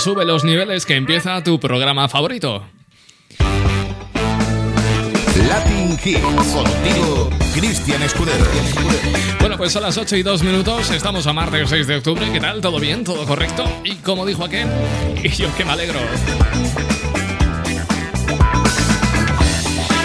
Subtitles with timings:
[0.00, 2.64] sube los niveles que empieza tu programa favorito.
[5.46, 8.44] Latin Hits, contigo, Cristian Escudero.
[9.40, 12.40] Bueno, pues son las 8 y 2 minutos, estamos a martes 6 de octubre, ¿qué
[12.40, 12.62] tal?
[12.62, 13.04] ¿Todo bien?
[13.04, 13.64] ¿Todo correcto?
[13.84, 14.68] Y como dijo aquel,
[15.22, 15.98] y yo que me alegro.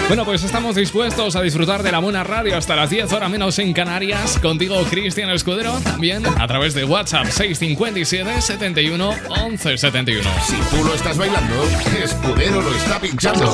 [0.08, 3.58] Bueno, pues estamos dispuestos a disfrutar de la buena radio hasta las 10 horas menos
[3.58, 4.38] en Canarias.
[4.38, 10.30] Contigo, Cristian Escudero, también a través de WhatsApp 657 71 11 71.
[10.44, 11.54] Si tú lo estás bailando,
[12.00, 13.52] Escudero lo está pinchando.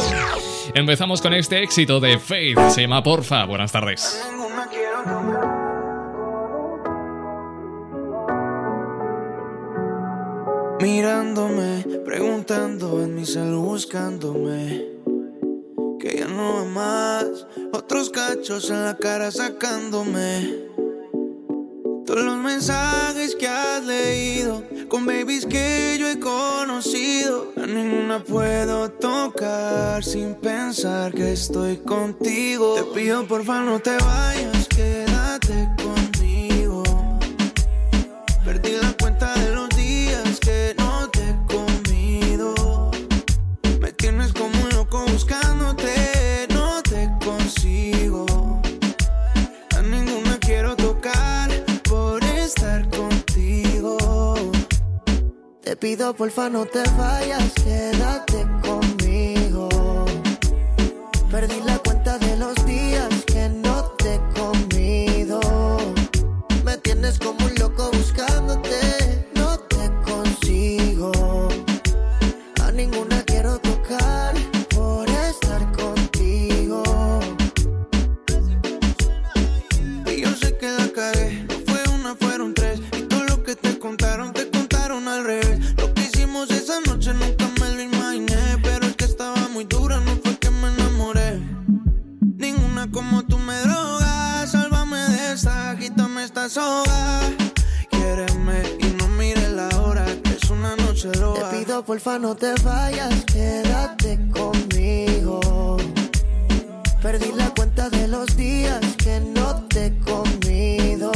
[0.74, 3.46] Empezamos con este éxito de Faith, se llama Porfa.
[3.46, 4.22] Buenas tardes.
[10.82, 14.91] Mirándome, preguntando en mi cel buscándome
[16.03, 17.47] que ya no va más.
[17.72, 20.72] Otros cachos en la cara sacándome.
[22.05, 28.91] Todos los mensajes que has leído, con babies que yo he conocido, a ninguna puedo
[28.91, 32.75] tocar sin pensar que estoy contigo.
[32.75, 35.81] Te pido porfa no te vayas, quédate
[55.72, 59.70] Te pido porfa no te vayas, quédate conmigo.
[61.30, 61.61] Perdí
[101.82, 105.78] Te pido porfa no te vayas, quédate conmigo.
[107.02, 111.10] Perdí la cuenta de los días que no te he comido.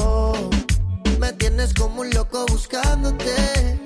[1.21, 3.77] Me tienes como un loco buscándote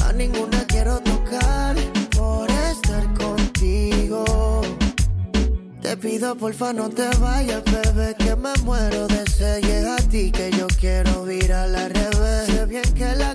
[0.00, 1.76] a ninguna quiero tocar
[2.16, 4.24] por estar contigo.
[5.82, 9.60] Te pido porfa no te vayas, bebé, que me muero de sed.
[9.62, 12.46] Llega a ti que yo quiero ir a la revés.
[12.46, 13.34] Sé bien que la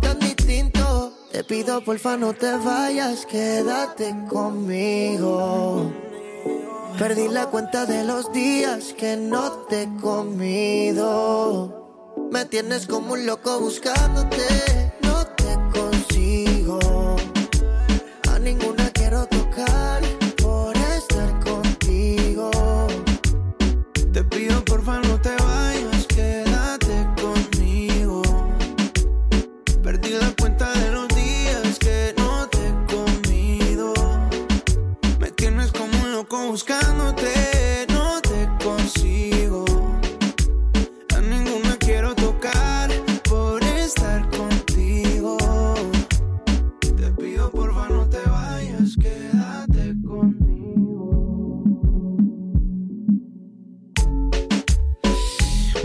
[1.31, 5.91] Te pido porfa no te vayas, quédate conmigo.
[6.99, 11.07] Perdí la cuenta de los días que no te he comido.
[12.31, 14.80] Me tienes como un loco buscándote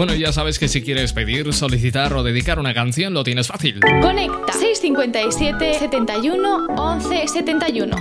[0.07, 3.81] Bueno, ya sabes que si quieres pedir, solicitar o dedicar una canción, lo tienes fácil.
[3.81, 7.97] Conecta 657 71 11 71.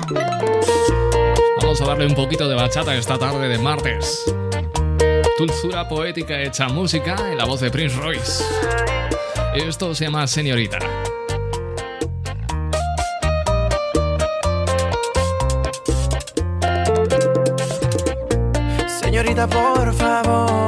[1.61, 4.23] Vamos a darle un poquito de bachata esta tarde de martes.
[5.39, 8.43] Dulzura poética hecha música en la voz de Prince Royce.
[9.55, 10.77] Esto se llama Señorita.
[19.01, 20.64] Señorita, por favor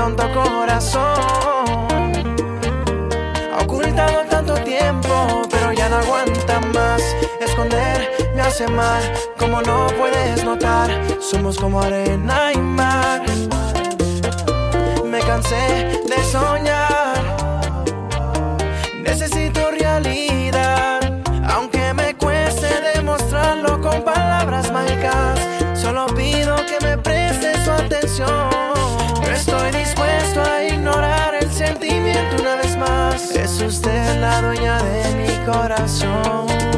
[0.00, 1.02] tonto corazón.
[3.52, 7.02] Ha ocultado tanto tiempo, pero ya no aguanta más.
[7.38, 9.02] Es esconder me hace mal,
[9.38, 10.88] como no puedes notar,
[11.20, 13.20] somos como arena y mar.
[15.04, 15.64] Me cansé
[16.10, 17.20] de soñar,
[19.02, 21.00] necesito realidad,
[21.46, 25.38] aunque me cueste demostrarlo con palabras mágicas,
[25.74, 26.96] solo pido que me
[29.40, 33.30] estoy dispuesto a ignorar el sentimiento una vez más.
[33.34, 36.69] Es usted la dueña de mi corazón.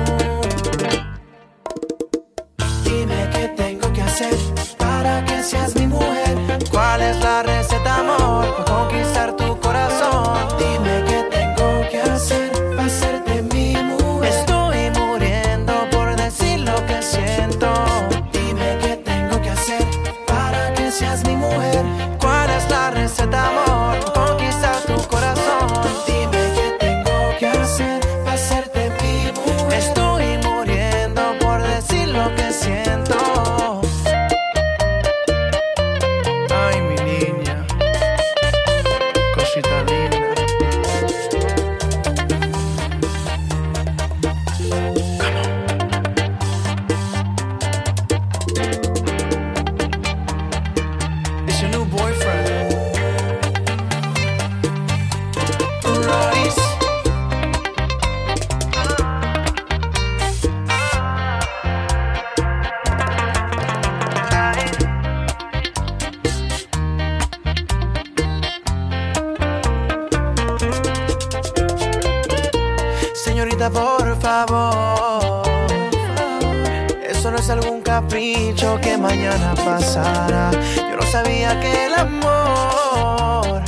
[77.93, 80.51] capricho que mañana pasará.
[80.89, 83.63] Yo no sabía que el amor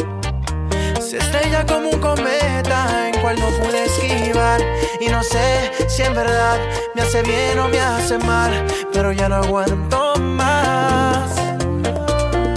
[0.99, 4.63] se estrella como un cometa en cual no pude esquivar.
[4.99, 6.59] Y no sé si en verdad
[6.95, 8.53] me hace bien o me hace mal,
[8.95, 11.29] pero ya no aguanto más.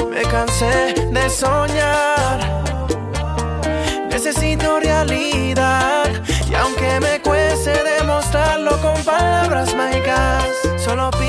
[0.10, 2.17] Me cansé de soñar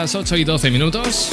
[0.00, 1.28] Las 8 y 12 minutos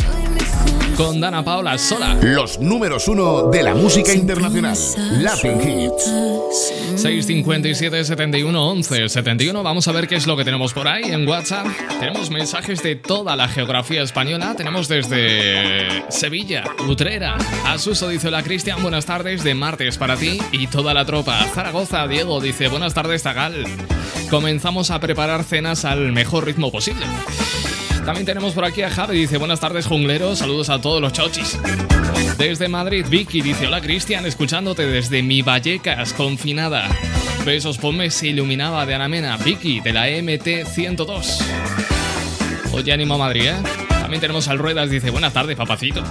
[0.97, 2.17] con Dana Paula sola.
[2.21, 4.77] Los números uno de la música internacional.
[5.21, 6.73] Latin Hits.
[6.97, 9.63] 657 71 11 71.
[9.63, 11.65] Vamos a ver qué es lo que tenemos por ahí en WhatsApp.
[12.01, 14.53] Tenemos mensajes de toda la geografía española.
[14.57, 17.37] Tenemos desde Sevilla, Utrera.
[17.67, 19.45] Asuso dice: Hola Cristian, buenas tardes.
[19.45, 21.41] De martes para ti y toda la tropa.
[21.55, 23.63] Zaragoza, Diego dice: Buenas tardes, Tagal.
[24.29, 27.05] Comenzamos a preparar cenas al mejor ritmo posible.
[28.07, 31.59] También tenemos por aquí a Javi, dice buenas tardes jungleros, saludos a todos los chochis.
[32.37, 36.87] Desde Madrid, Vicky dice hola Cristian, escuchándote desde mi Vallecas, confinada.
[37.43, 41.39] Besos, ponme se iluminaba de Anamena, Vicky de la MT 102.
[42.71, 43.55] Oye, ánimo a Madrid, ¿eh?
[43.89, 46.01] También tenemos al Ruedas, dice buenas tardes, papacito.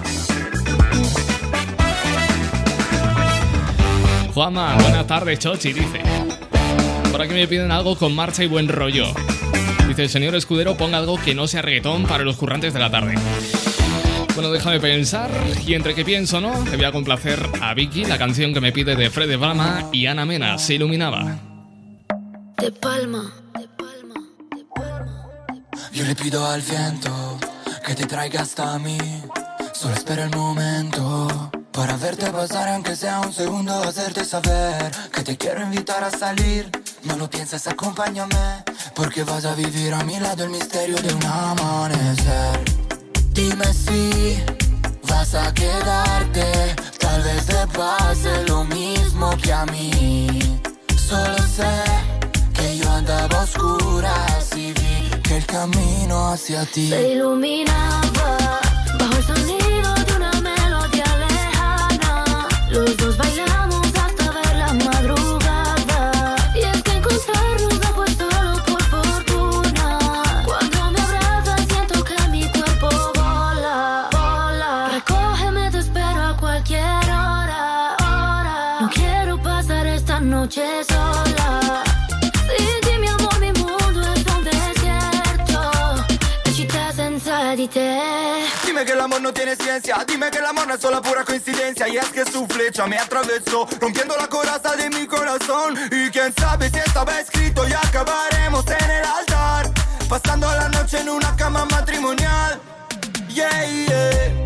[4.34, 6.02] Juanma, buenas tardes, Chochi, dice.
[7.10, 9.14] Por aquí me piden algo con marcha y buen rollo.
[9.88, 12.90] Dice el señor Escudero, ponga algo que no sea reggaetón para los currantes de la
[12.90, 13.14] tarde.
[14.34, 15.30] Bueno, déjame pensar.
[15.66, 16.52] Y entre que pienso, ¿no?
[16.64, 20.06] Te voy a complacer a Vicky, la canción que me pide de Fred Brama y
[20.06, 21.38] Ana Mena, Se Iluminaba.
[22.58, 24.14] De palma, de palma,
[24.54, 25.28] de palma.
[25.92, 27.38] Yo le pido al viento
[27.86, 28.98] que te traiga hasta mí.
[29.72, 35.36] Solo espera el momento para verte pasar, aunque sea un segundo, hacerte saber que te
[35.36, 36.70] quiero invitar a salir.
[37.06, 41.24] No lo pienses, acompáñame, porque vas a vivir a mi lado el misterio de un
[41.24, 42.60] amanecer.
[43.32, 44.42] Dime si
[45.08, 50.58] vas a quedarte, tal vez te pase lo mismo que a mí.
[50.96, 51.74] Solo sé
[52.54, 54.14] que yo andaba oscura
[54.56, 58.60] y vi que el camino hacia ti se iluminaba
[58.98, 62.48] bajo el sonido de una melodía lejana.
[62.70, 63.55] Los dos bailamos
[89.26, 91.88] no tiene ciencia, dime que el amor es solo pura coincidencia.
[91.88, 95.74] Y es que su flecha me atravesó, rompiendo la coraza de mi corazón.
[95.90, 99.72] Y quién sabe si estaba escrito y acabaremos en el altar.
[100.08, 102.60] Pasando la noche en una cama matrimonial.
[103.28, 104.45] Yeah, yeah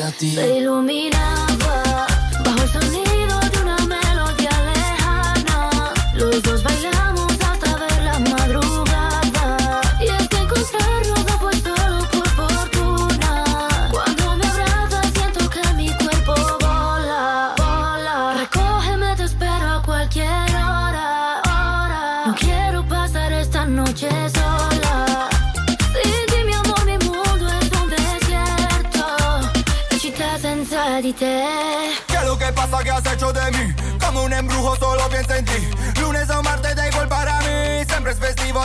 [0.00, 0.38] hacia ti.
[0.58, 2.07] Iluminaba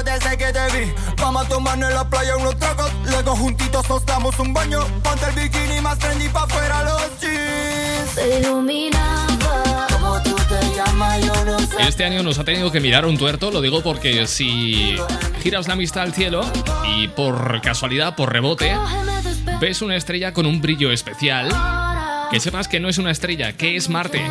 [0.03, 0.93] desde que te vi.
[1.17, 2.91] Vamos a tomarnos en la playa unos tragos.
[3.05, 4.85] Luego juntitos nos damos un baño.
[5.03, 8.09] Ponte el bikini más trendy pa' fuera los jeans.
[8.13, 9.87] Se iluminaba.
[9.91, 11.75] Como tú te llamas yo no sé.
[11.87, 14.95] Este año nos ha tenido que mirar un tuerto, lo digo porque si
[15.41, 16.43] giras la vista al cielo
[16.95, 18.75] y por casualidad, por rebote,
[19.59, 21.49] ves una estrella con un brillo especial,
[22.31, 24.21] que sepas que no es una estrella, que es Marte.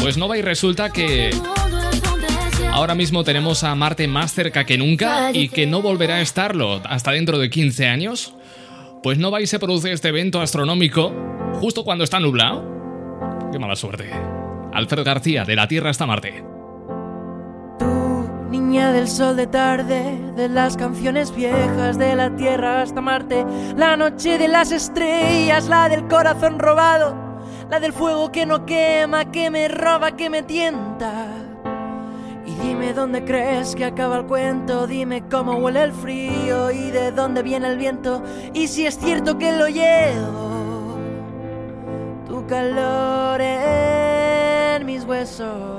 [0.00, 1.30] Pues no va y resulta que
[2.72, 6.80] ahora mismo tenemos a Marte más cerca que nunca y que no volverá a estarlo
[6.84, 8.34] hasta dentro de 15 años.
[9.02, 11.12] Pues no va y se produce este evento astronómico
[11.60, 12.64] justo cuando está nublado.
[13.52, 14.10] Qué mala suerte.
[14.72, 16.44] Alfredo García, de la Tierra hasta Marte.
[17.78, 23.44] Tú, niña del sol de tarde, de las canciones viejas, de la tierra hasta Marte,
[23.76, 27.16] la noche de las estrellas, la del corazón robado,
[27.70, 31.47] la del fuego que no quema, que me roba, que me tienta.
[32.48, 37.12] Y dime dónde crees que acaba el cuento, dime cómo huele el frío y de
[37.12, 38.22] dónde viene el viento,
[38.54, 40.96] y si es cierto que lo llevo,
[42.26, 45.78] tu calor en mis huesos.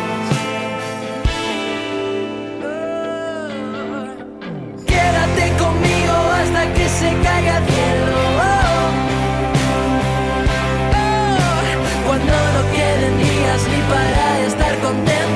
[6.67, 8.17] Que se caiga el cielo.
[8.39, 8.91] Oh,
[12.07, 15.30] cuando no queden días ni para estar contento.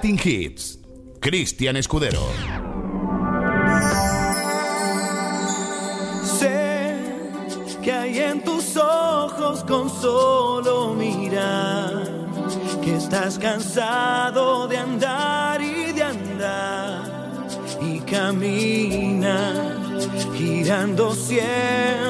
[0.00, 0.78] Latin Hits.
[1.20, 2.22] Cristian Escudero.
[6.24, 6.96] Sé
[7.82, 12.02] que hay en tus ojos con solo mirar
[12.82, 17.46] que estás cansado de andar y de andar
[17.82, 19.76] y camina
[20.34, 22.09] girando siempre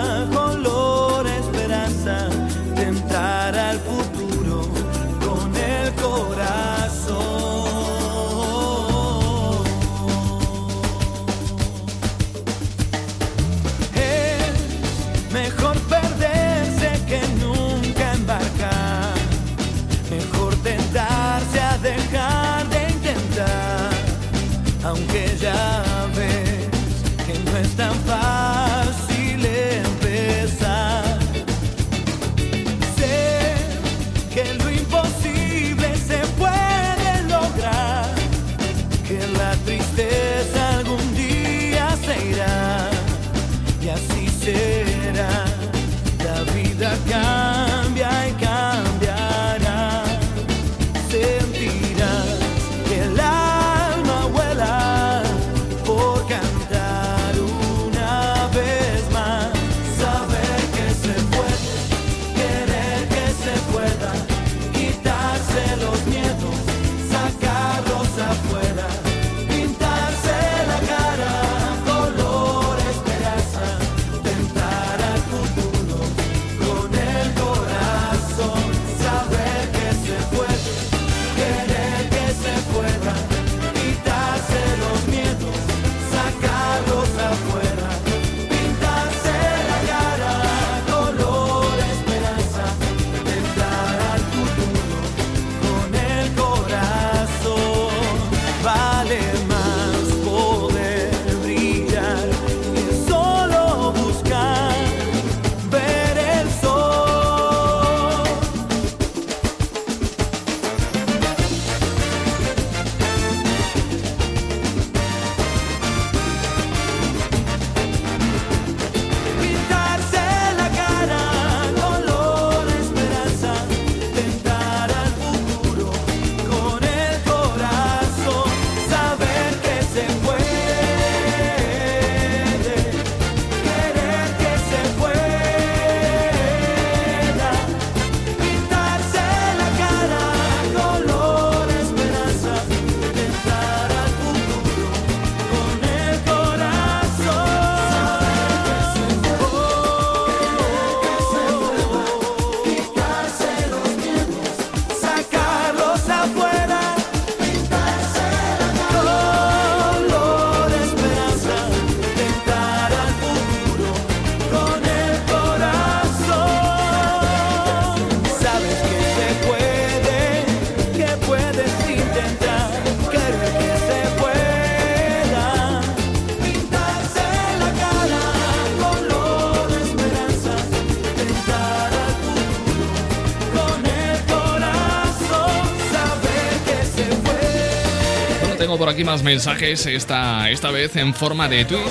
[188.81, 191.85] por aquí más mensajes, esta, esta vez en forma de tweet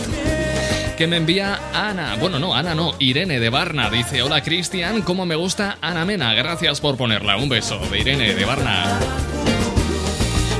[0.98, 2.16] que me envía Ana.
[2.18, 3.88] Bueno, no, Ana no, Irene de Barna.
[3.90, 6.34] Dice, hola Cristian, ¿cómo me gusta Ana Mena?
[6.34, 7.36] Gracias por ponerla.
[7.36, 8.98] Un beso de Irene de Barna.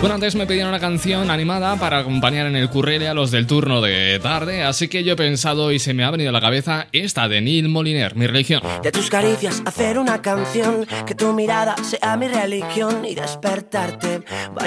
[0.01, 3.47] Bueno, antes me pedían una canción animada para acompañar en el currele a los del
[3.47, 6.41] turno de tarde, así que yo he pensado y se me ha venido a la
[6.41, 8.63] cabeza esta de Neil Moliner, mi religión.
[8.83, 14.23] De tus caricias hacer una canción, que tu mirada sea mi religión y despertarte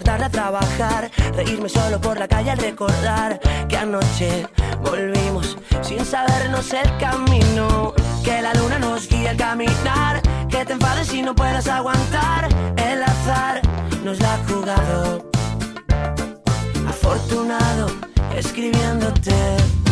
[0.00, 4.46] Tarde a trabajar, reírme solo por la calle al recordar que anoche
[4.82, 7.94] volvimos sin sabernos el camino.
[8.24, 12.48] Que la luna nos guía al caminar, que te enfades y no puedas aguantar.
[12.76, 13.62] El azar
[14.04, 15.30] nos la ha jugado.
[16.86, 17.88] Afortunado
[18.36, 19.87] escribiéndote.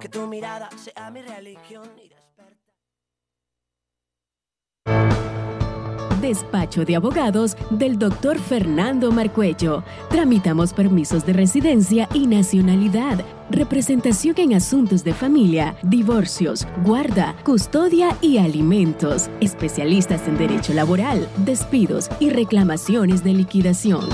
[0.00, 1.88] Que tu mirada sea mi religión.
[2.02, 2.10] y
[6.20, 9.84] Despacho de abogados del doctor Fernando Marcuello.
[10.10, 18.38] Tramitamos permisos de residencia y nacionalidad, representación en asuntos de familia, divorcios, guarda, custodia y
[18.38, 19.30] alimentos.
[19.40, 24.08] Especialistas en derecho laboral, despidos y reclamaciones de liquidación.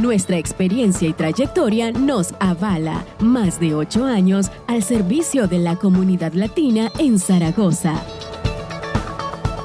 [0.00, 3.04] Nuestra experiencia y trayectoria nos avala.
[3.18, 8.02] Más de ocho años al servicio de la comunidad latina en Zaragoza.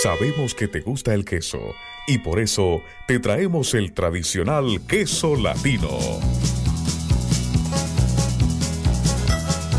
[0.06, 1.74] Sabemos que te gusta el queso
[2.06, 5.98] y por eso te traemos el tradicional queso latino.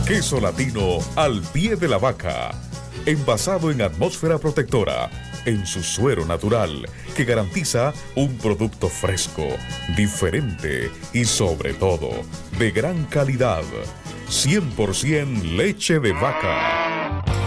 [0.05, 2.51] Queso latino al pie de la vaca,
[3.05, 5.09] envasado en atmósfera protectora,
[5.45, 9.47] en su suero natural, que garantiza un producto fresco,
[9.95, 12.09] diferente y sobre todo
[12.59, 13.63] de gran calidad.
[14.27, 17.46] 100% leche de vaca.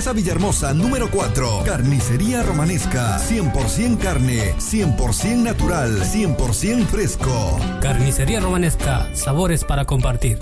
[0.01, 1.61] Duquesa Villahermosa, número 4.
[1.63, 3.19] Carnicería Romanesca.
[3.19, 7.59] 100% carne, 100% natural, 100% fresco.
[7.81, 9.07] Carnicería Romanesca.
[9.13, 10.39] Sabores para compartir.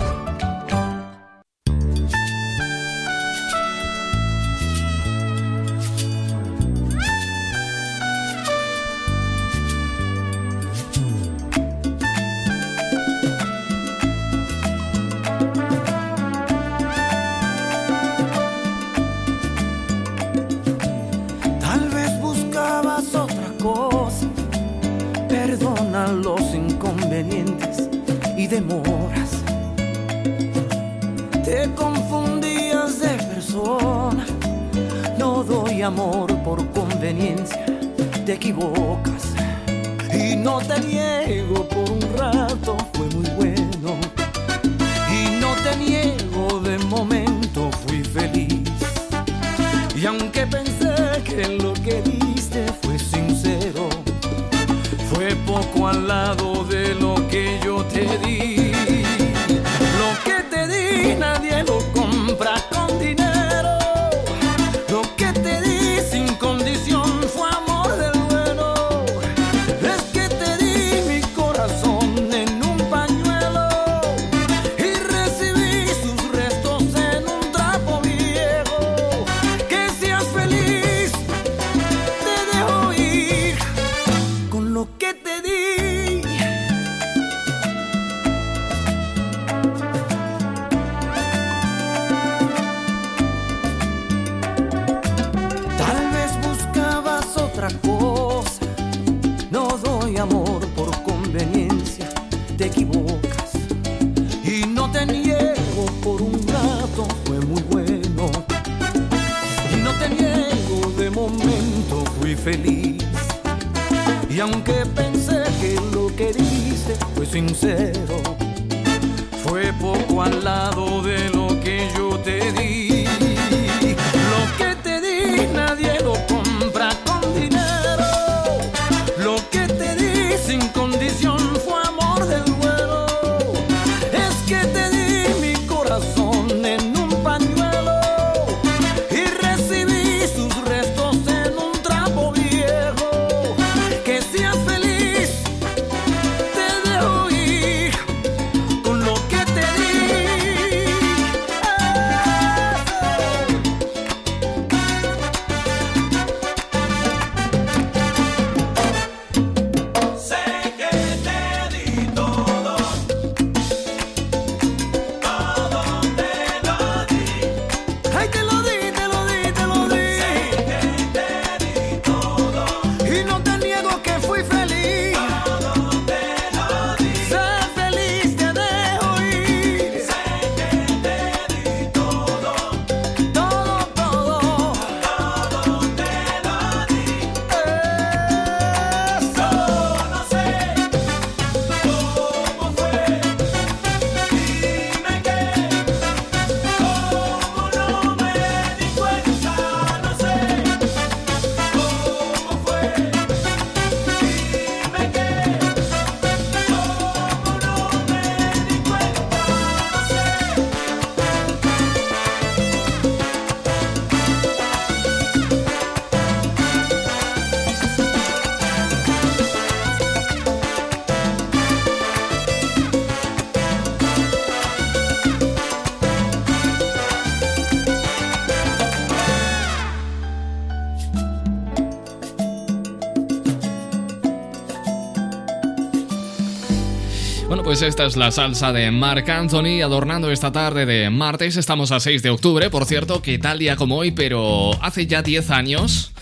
[237.80, 241.56] Pues esta es la salsa de Marc Anthony adornando esta tarde de martes.
[241.56, 245.22] Estamos a 6 de octubre, por cierto, que tal día como hoy, pero hace ya
[245.22, 246.12] 10 años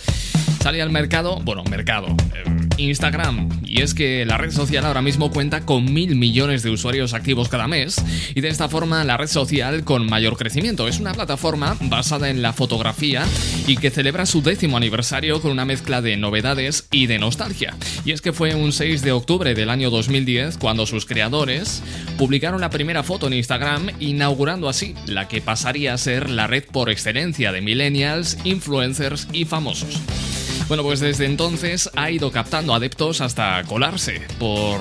[0.61, 3.49] salía al mercado, bueno, mercado, eh, Instagram.
[3.64, 7.49] Y es que la red social ahora mismo cuenta con mil millones de usuarios activos
[7.49, 7.97] cada mes
[8.37, 10.87] y de esta forma la red social con mayor crecimiento.
[10.87, 13.25] Es una plataforma basada en la fotografía
[13.66, 17.75] y que celebra su décimo aniversario con una mezcla de novedades y de nostalgia.
[18.05, 21.83] Y es que fue un 6 de octubre del año 2010 cuando sus creadores
[22.17, 26.65] publicaron la primera foto en Instagram inaugurando así la que pasaría a ser la red
[26.65, 30.01] por excelencia de millennials, influencers y famosos.
[30.69, 34.81] Bueno, pues desde entonces ha ido captando adeptos hasta colarse, por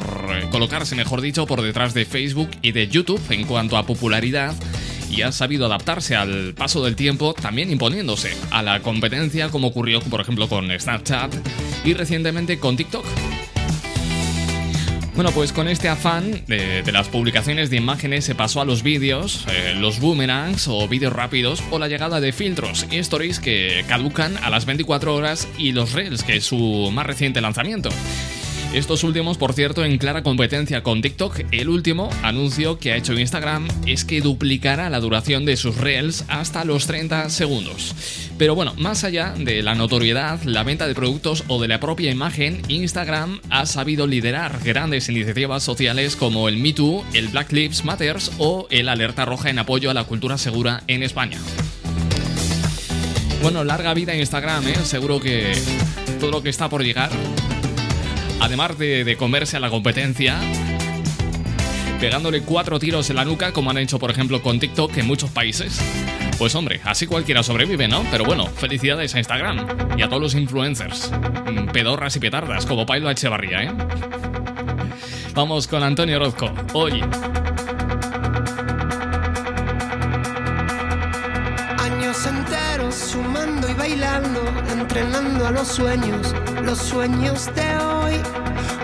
[0.49, 4.53] colocarse, mejor dicho, por detrás de Facebook y de YouTube en cuanto a popularidad
[5.09, 10.01] y ha sabido adaptarse al paso del tiempo, también imponiéndose a la competencia como ocurrió
[10.01, 11.33] por ejemplo con Snapchat
[11.87, 13.05] y recientemente con TikTok.
[15.15, 19.47] Bueno, pues con este afán de, las publicaciones de imágenes se pasó a los vídeos,
[19.49, 24.37] eh, los boomerangs o vídeos rápidos o la llegada de filtros y stories que caducan
[24.43, 27.89] a las 24 horas y los reels, que es su más reciente lanzamiento.
[28.77, 33.17] Estos últimos, por cierto, en clara competencia con TikTok, el último anuncio que ha hecho
[33.17, 37.95] Instagram es que duplicará la duración de sus reels hasta los 30 segundos.
[38.37, 42.11] Pero bueno, más allá de la notoriedad, la venta de productos o de la propia
[42.11, 47.83] imagen, Instagram ha sabido liderar grandes iniciativas sociales como el Me Too, el Black Lives
[47.83, 51.39] Matters o el Alerta Roja en apoyo a la cultura segura en España.
[53.41, 54.75] Bueno, larga vida en Instagram, ¿eh?
[54.83, 55.53] seguro que
[56.19, 57.09] todo lo que está por llegar
[58.39, 60.39] además de, comerse a la competencia,
[61.99, 65.29] pegándole cuatro tiros en la nuca, como han hecho, por ejemplo, con TikTok en muchos
[65.31, 65.79] países.
[66.37, 68.05] Pues hombre, así cualquiera sobrevive, ¿no?
[68.11, 72.85] Pero bueno, felicidades a Instagram y a todos los influencers, mm, pedorras y petardas, como
[72.85, 73.71] Pailo Echevarría, ¿eh?
[75.33, 76.51] Vamos con Antonio Orozco.
[76.73, 77.01] Hoy.
[81.79, 87.96] Años enteros sumando y bailando, entrenando a los sueños, los sueños de hoy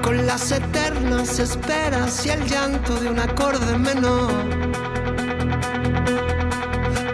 [0.01, 4.31] con las eternas esperas y el llanto de un acorde menor.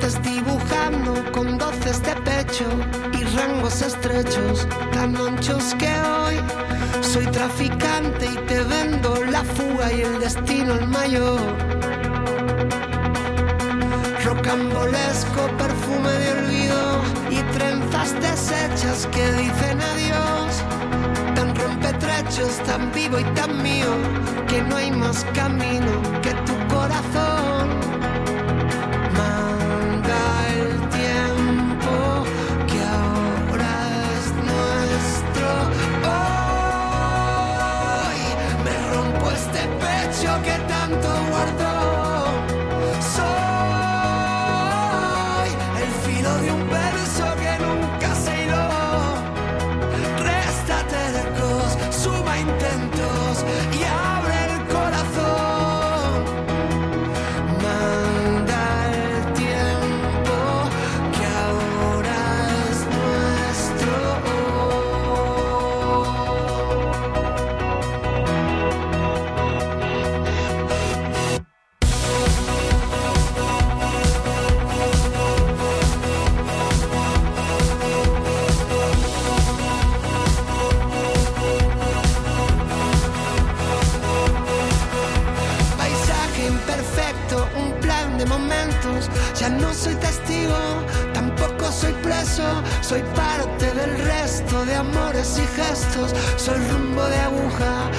[0.01, 2.65] Desdibujando con doces de pecho
[3.13, 6.37] y rangos estrechos, tan anchos que hoy
[7.01, 11.39] soy traficante y te vendo la fuga y el destino el mayor.
[14.25, 20.78] Rocambolesco perfume de olvido y trenzas deshechas que dicen adiós
[22.27, 23.87] es tan vivo y tan mío
[24.47, 27.28] que no hay más camino que tu corazón.
[92.89, 96.11] Soy parte del resto de amores y gestos.
[96.37, 97.91] Soy rumbo de aguja,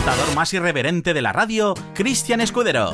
[0.00, 2.92] presentador más irreverente de la radio, Cristian Escudero.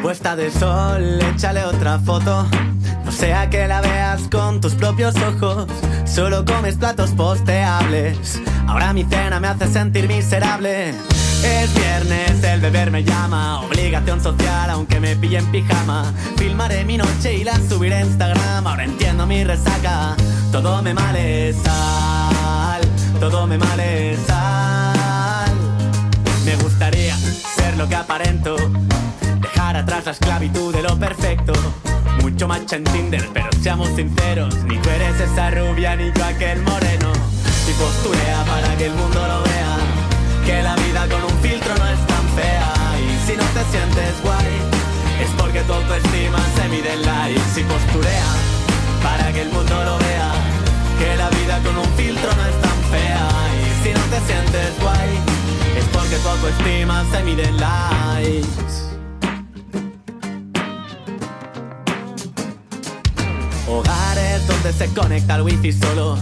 [0.00, 2.46] Puesta de sol, échale otra foto.
[3.04, 5.66] No sea que la veas con tus propios ojos.
[6.06, 8.40] Solo comes platos posteables.
[8.66, 10.94] Ahora mi cena me hace sentir miserable.
[11.44, 13.60] Es viernes, el beber me llama.
[13.60, 16.10] Obligación social, aunque me pille en pijama.
[16.36, 18.66] Filmaré mi noche y la subiré a Instagram.
[18.66, 20.16] Ahora entiendo mi resaca.
[20.50, 22.80] Todo me male sal.
[23.20, 25.52] Todo me male sal.
[26.46, 28.56] Me gustaría ser lo que aparento.
[29.40, 31.52] Dejar atrás la esclavitud de lo perfecto.
[32.22, 34.54] Mucho macho en Tinder, pero seamos sinceros.
[34.64, 37.12] Ni tú eres esa rubia, ni yo aquel moreno.
[37.68, 39.63] Y posturea para que el mundo lo vea.
[40.46, 42.72] Que la vida con un filtro no es tan fea.
[43.00, 44.52] Y si no te sientes guay,
[45.22, 47.60] es porque tu autoestima se mide en likes.
[47.60, 48.26] Y posturea
[49.02, 50.32] para que el mundo lo vea.
[50.98, 53.28] Que la vida con un filtro no es tan fea.
[53.62, 55.10] Y si no te sientes guay,
[55.78, 58.74] es porque tu autoestima se mide en likes.
[63.66, 66.18] Hogares donde se conecta el wifi solo.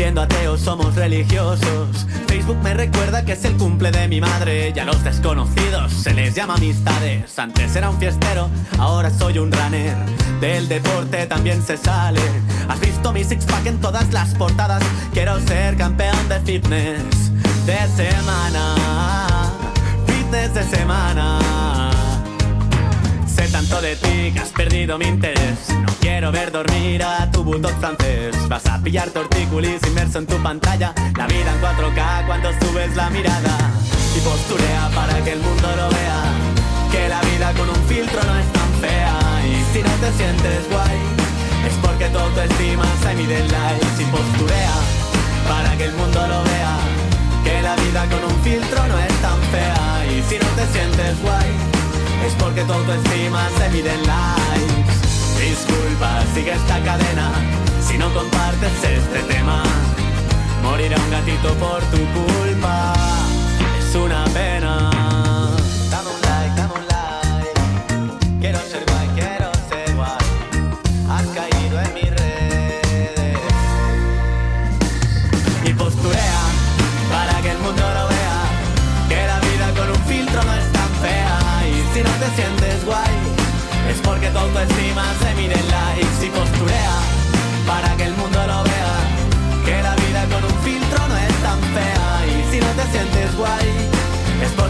[0.00, 2.06] Siendo ateos somos religiosos.
[2.26, 4.72] Facebook me recuerda que es el cumple de mi madre.
[4.74, 7.38] Y a los desconocidos se les llama amistades.
[7.38, 8.48] Antes era un fiestero,
[8.78, 9.94] ahora soy un runner.
[10.40, 12.22] Del deporte también se sale.
[12.66, 14.82] Has visto mi six pack en todas las portadas.
[15.12, 17.30] Quiero ser campeón de fitness
[17.66, 19.52] de semana.
[20.06, 21.59] Fitness de semana.
[23.52, 25.58] Tanto de ti que has perdido mi interés.
[25.70, 28.36] No quiero ver dormir a tu bulldog francés.
[28.48, 30.94] Vas a pillar tortícolis inmerso en tu pantalla.
[31.16, 33.58] La vida en 4K cuando subes la mirada.
[34.16, 36.22] Y posturea para que el mundo lo vea.
[36.92, 39.18] Que la vida con un filtro no es tan fea.
[39.44, 40.98] Y si no te sientes guay,
[41.66, 44.02] es porque tu autoestima se mide en likes.
[44.02, 44.74] Y posturea
[45.48, 46.78] para que el mundo lo vea.
[47.44, 50.06] Que la vida con un filtro no es tan fea.
[50.06, 51.79] Y si no te sientes guay,
[52.26, 54.94] es porque tu autoestima se mide en likes.
[55.40, 57.32] Disculpa, sigue esta cadena
[57.80, 59.62] si no compartes este tema.
[60.62, 62.92] Morirá un gatito por tu culpa,
[63.78, 64.90] es una pena.
[65.90, 68.40] Dame un like, dame un like.
[68.40, 68.89] Quiero ser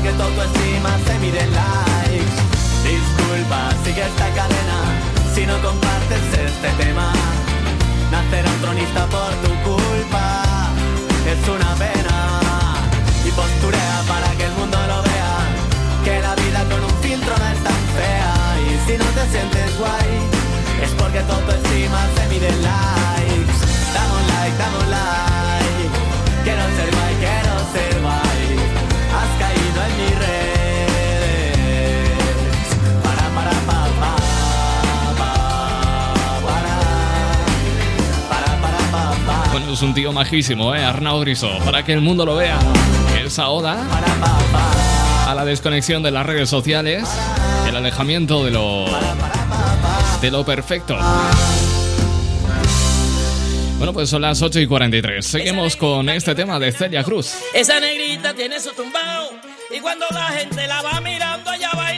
[0.00, 2.36] porque tu autoestima se mide en likes.
[2.84, 4.78] Disculpa, sigue esta cadena
[5.34, 7.12] si no compartes este tema.
[8.10, 10.70] Nacerá un tronista por tu culpa,
[11.26, 12.40] es una pena.
[13.26, 15.36] Y posturea para que el mundo lo vea,
[16.04, 18.34] que la vida con un filtro no es tan fea.
[18.68, 20.10] Y si no te sientes guay,
[20.82, 22.19] es porque tu autoestima se
[39.80, 40.82] es un tío majísimo, ¿eh?
[41.20, 42.58] Griso, para que el mundo lo vea.
[43.24, 43.82] Esa oda
[45.26, 47.08] a la desconexión de las redes sociales,
[47.66, 48.84] el alejamiento de lo,
[50.20, 50.98] de lo perfecto.
[53.78, 55.24] Bueno, pues son las 8 y 43.
[55.24, 57.36] Seguimos con este tema de Celia Cruz.
[57.54, 59.30] Esa negrita tiene su tumbao
[59.74, 61.89] y cuando la gente la va mirando ella baila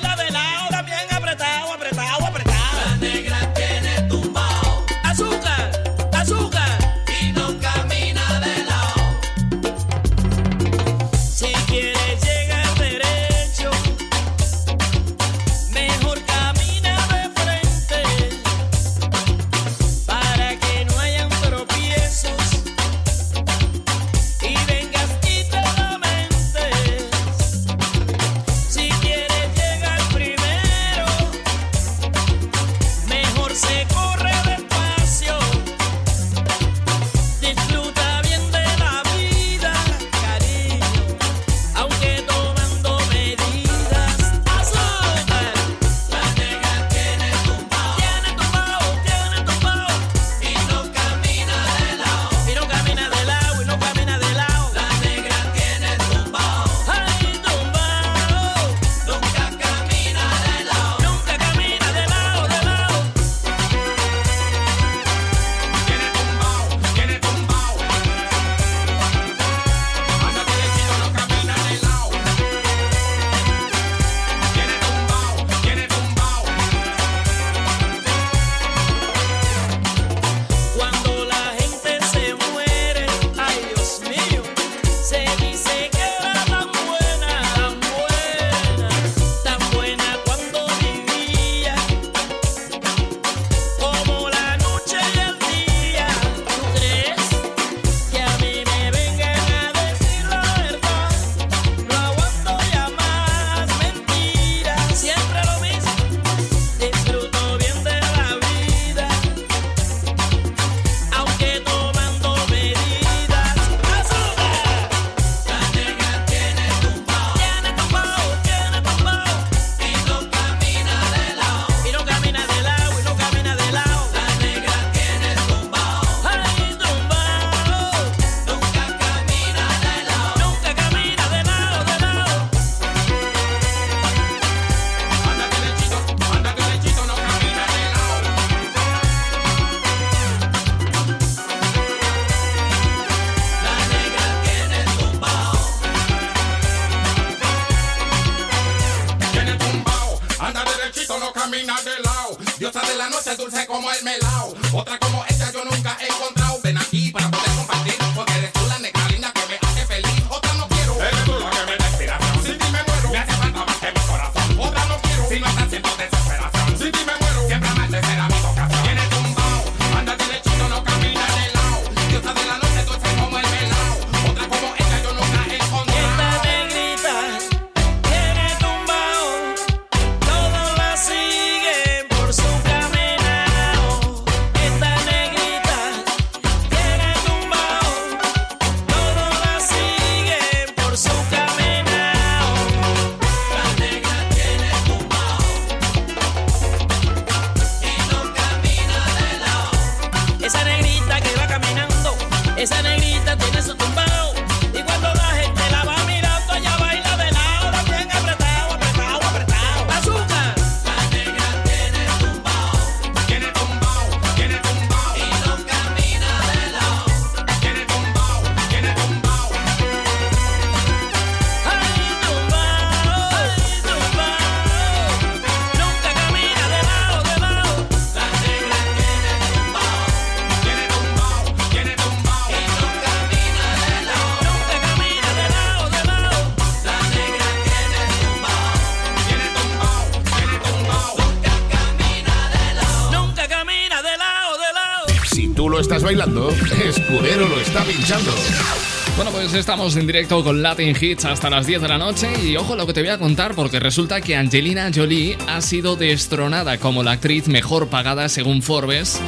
[249.52, 252.74] pues estamos en directo con Latin Hits hasta las 10 de la noche y ojo
[252.74, 257.02] lo que te voy a contar porque resulta que Angelina Jolie ha sido destronada como
[257.02, 259.20] la actriz mejor pagada según Forbes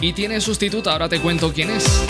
[0.00, 2.06] y tiene sustituta, ahora te cuento quién es.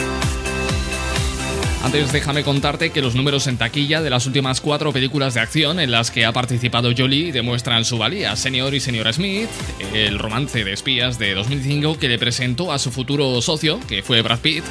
[1.83, 5.81] Antes déjame contarte que los números en taquilla de las últimas cuatro películas de acción
[5.81, 8.37] en las que ha participado Jolie demuestran su valía.
[8.37, 9.49] Señor y señora Smith,
[9.95, 14.21] el romance de espías de 2005 que le presentó a su futuro socio, que fue
[14.21, 14.65] Brad Pitt,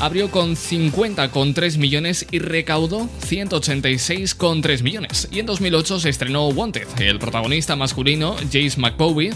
[0.00, 5.28] abrió con 50,3 millones y recaudó 186,3 millones.
[5.30, 6.88] Y en 2008 se estrenó Wanted.
[6.98, 9.32] El protagonista masculino, Jace McBowie,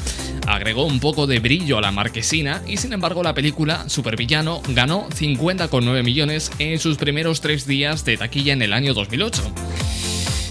[0.47, 5.09] agregó un poco de brillo a la marquesina y sin embargo la película Supervillano ganó
[5.11, 9.43] 50,9 millones en sus primeros tres días de taquilla en el año 2008.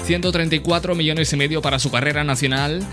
[0.05, 2.85] 134 millones y medio para su carrera nacional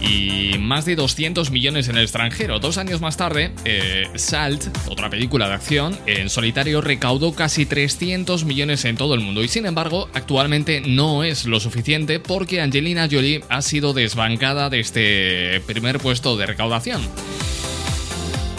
[0.00, 2.58] y más de 200 millones en el extranjero.
[2.58, 8.44] Dos años más tarde, eh, Salt, otra película de acción, en solitario recaudó casi 300
[8.44, 13.08] millones en todo el mundo y sin embargo actualmente no es lo suficiente porque Angelina
[13.10, 17.00] Jolie ha sido desbancada de este primer puesto de recaudación.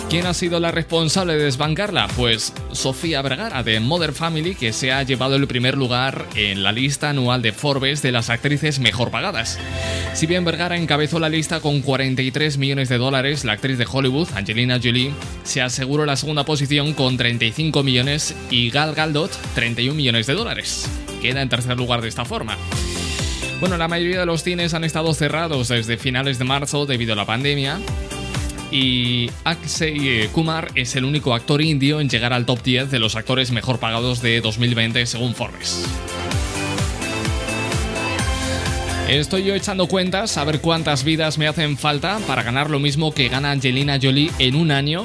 [0.09, 2.07] ¿Quién ha sido la responsable de desbancarla?
[2.17, 6.71] Pues Sofía Vergara de Mother Family, que se ha llevado el primer lugar en la
[6.71, 9.59] lista anual de Forbes de las actrices mejor pagadas.
[10.15, 14.29] Si bien Vergara encabezó la lista con 43 millones de dólares, la actriz de Hollywood,
[14.33, 20.25] Angelina Jolie, se aseguró la segunda posición con 35 millones y Gal Gadot 31 millones
[20.25, 20.89] de dólares.
[21.21, 22.57] Queda en tercer lugar de esta forma.
[23.59, 27.15] Bueno, la mayoría de los cines han estado cerrados desde finales de marzo debido a
[27.15, 27.79] la pandemia,
[28.71, 33.15] y Akshay Kumar es el único actor indio en llegar al top 10 de los
[33.15, 35.85] actores mejor pagados de 2020 según Forbes.
[39.09, 43.11] Estoy yo echando cuentas a ver cuántas vidas me hacen falta para ganar lo mismo
[43.11, 45.03] que gana Angelina Jolie en un año.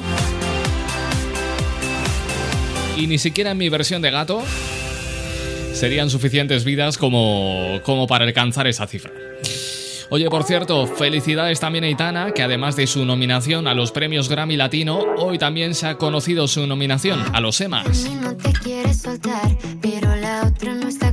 [2.97, 4.43] Y ni siquiera en mi versión de gato
[5.73, 9.11] serían suficientes vidas como, como para alcanzar esa cifra.
[10.09, 14.29] Oye, por cierto, felicidades también a Itana, que además de su nominación a los premios
[14.29, 18.09] Grammy Latino, hoy también se ha conocido su nominación a los EMAs.
[18.21, 21.05] no te quiere soltar, pero la otra no está.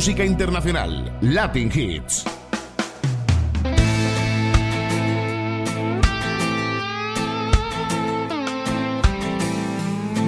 [0.00, 1.18] Música internacional.
[1.20, 2.24] Latin Hits.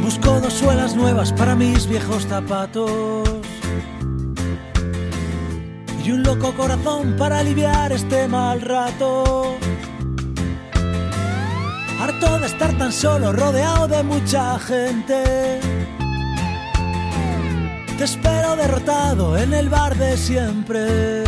[0.03, 3.27] Busco dos suelas nuevas para mis viejos zapatos.
[6.05, 9.57] Y un loco corazón para aliviar este mal rato.
[11.99, 15.82] Harto de estar tan solo, rodeado de mucha gente.
[18.03, 21.23] Te espero derrotado en el bar de siempre.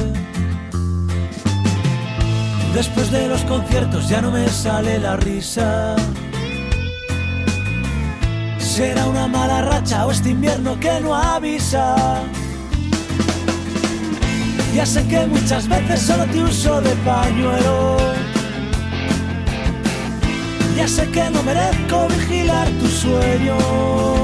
[2.74, 5.94] Después de los conciertos ya no me sale la risa.
[8.58, 12.24] Será una mala racha o este invierno que no avisa.
[14.74, 17.98] Ya sé que muchas veces solo te uso de pañuelo.
[20.76, 24.23] Ya sé que no merezco vigilar tus sueños.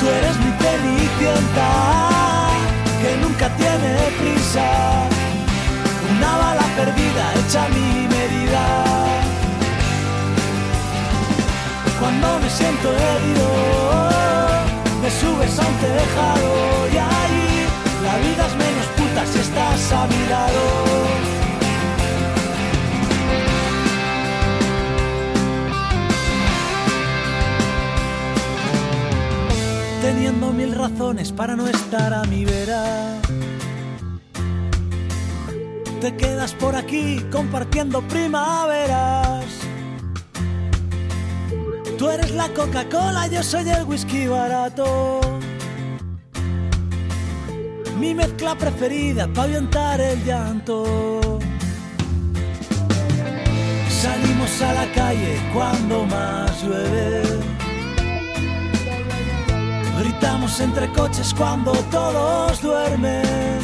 [0.00, 1.68] Tú eres mi cenicienta
[3.02, 4.66] que nunca tiene prisa.
[6.16, 8.64] Una bala perdida hecha mi medida.
[12.00, 13.48] Cuando me siento herido,
[15.02, 17.66] me subes a un tejado y ahí
[18.02, 21.49] la vida es menos puta si estás a mi lado.
[30.12, 33.20] Teniendo mil razones para no estar a mi vera.
[36.00, 39.44] Te quedas por aquí compartiendo primaveras.
[41.96, 45.20] Tú eres la Coca-Cola, yo soy el whisky barato.
[48.00, 51.38] Mi mezcla preferida para ahuyentar el llanto.
[53.88, 57.59] Salimos a la calle cuando más llueve.
[60.00, 63.60] Gritamos entre coches cuando todos duermen.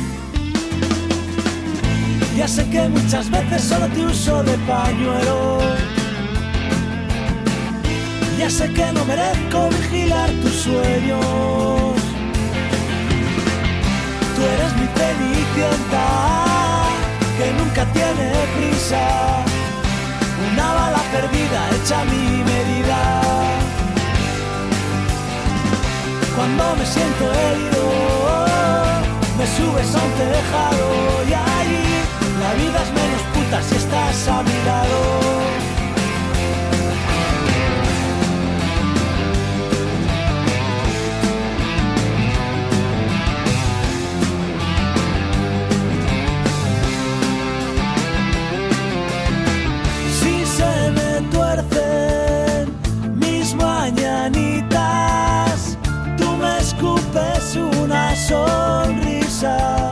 [2.36, 5.60] Ya sé que muchas veces solo te uso de pañuelo.
[8.38, 11.96] Ya sé que no merezco vigilar tus sueños.
[14.34, 16.06] Tú eres mi cenicienta
[17.38, 19.42] que nunca tiene prisa.
[20.52, 23.55] Una bala perdida hecha a mi medida.
[26.36, 27.82] Cuando me siento herido,
[29.38, 32.04] me subes a un tejado y ahí
[32.42, 35.75] la vida es menos puta si estás a mi lado.
[58.26, 59.85] Sonrisa.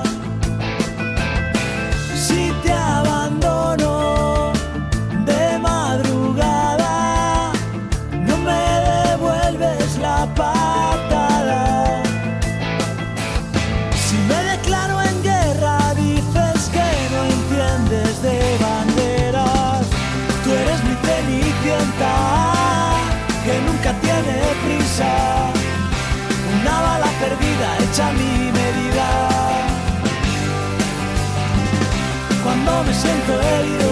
[32.87, 33.91] Me siento herido,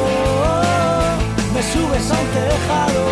[1.54, 3.11] me subes a un tejado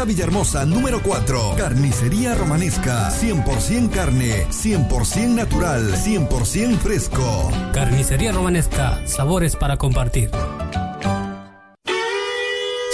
[0.05, 1.55] Villahermosa número 4.
[1.57, 7.51] Carnicería Romanesca, 100% carne, 100% natural, 100% fresco.
[7.73, 10.29] Carnicería Romanesca, sabores para compartir.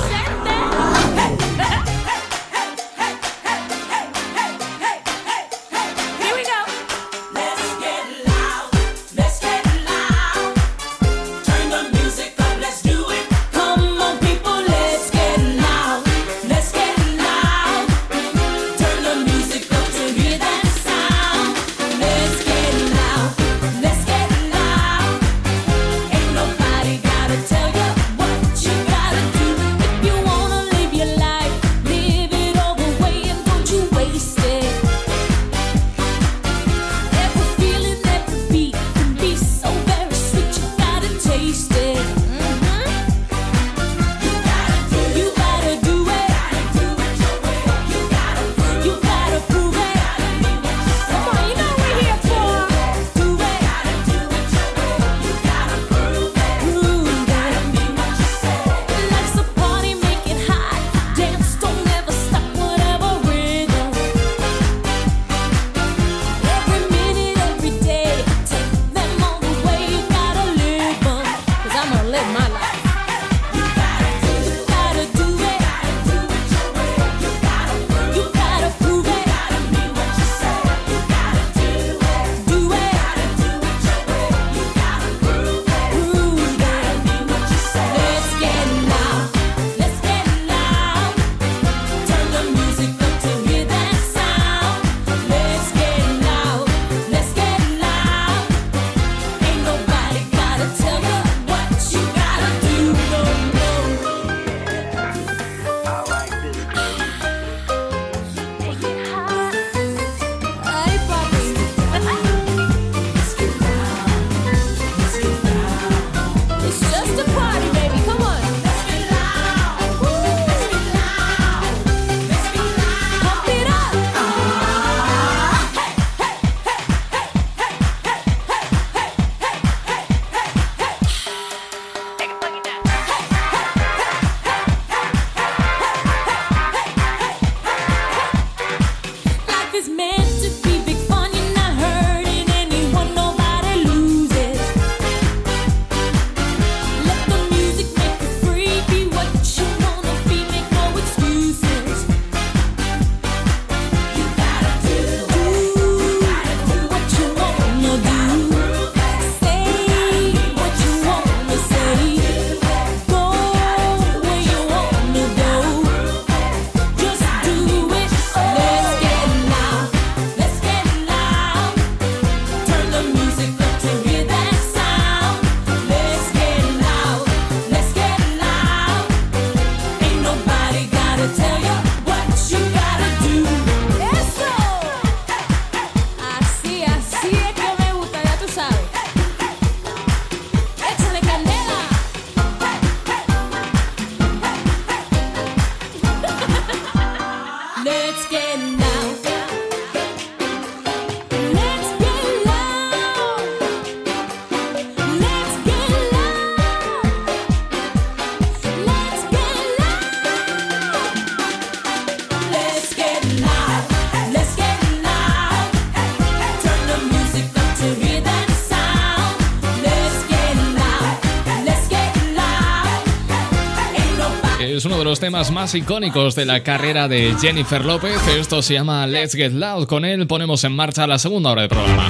[224.94, 228.16] Uno de los temas más icónicos de la carrera de Jennifer López.
[228.28, 229.86] Esto se llama Let's Get Loud.
[229.86, 232.08] Con él ponemos en marcha la segunda hora de programa.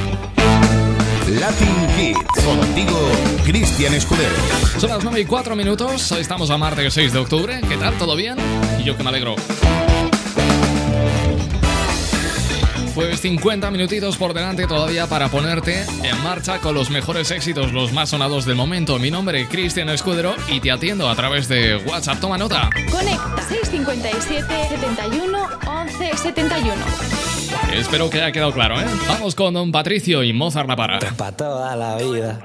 [1.29, 2.45] Latin Hits.
[2.45, 3.09] Contigo,
[3.47, 4.35] Cristian Escudero.
[4.79, 6.13] Son las 9 y 4 minutos.
[6.13, 7.61] Hoy estamos a martes 6 de octubre.
[7.67, 7.97] ¿Qué tal?
[7.97, 8.37] ¿Todo bien?
[8.79, 9.35] Y yo que me alegro.
[12.95, 17.93] Pues 50 minutitos por delante todavía para ponerte en marcha con los mejores éxitos, los
[17.93, 19.01] más sonados del momento.
[19.01, 22.21] Mi nombre es Cristian Escudero y te atiendo a través de WhatsApp.
[22.21, 22.71] Toma nota.
[22.93, 26.75] Conecta 657 71 11 71.
[27.75, 28.87] Espero que haya quedado claro, ¿eh?
[29.09, 31.01] Vamos con Don Patricio y Mozart La Para.
[31.01, 32.41] Pa' toda la vida.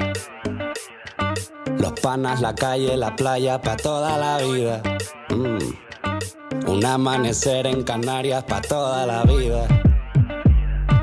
[1.78, 4.82] Los panas, la calle, la playa, pa' toda la vida.
[5.30, 6.68] Mm.
[6.68, 9.68] Un amanecer en Canarias, pa' toda la vida.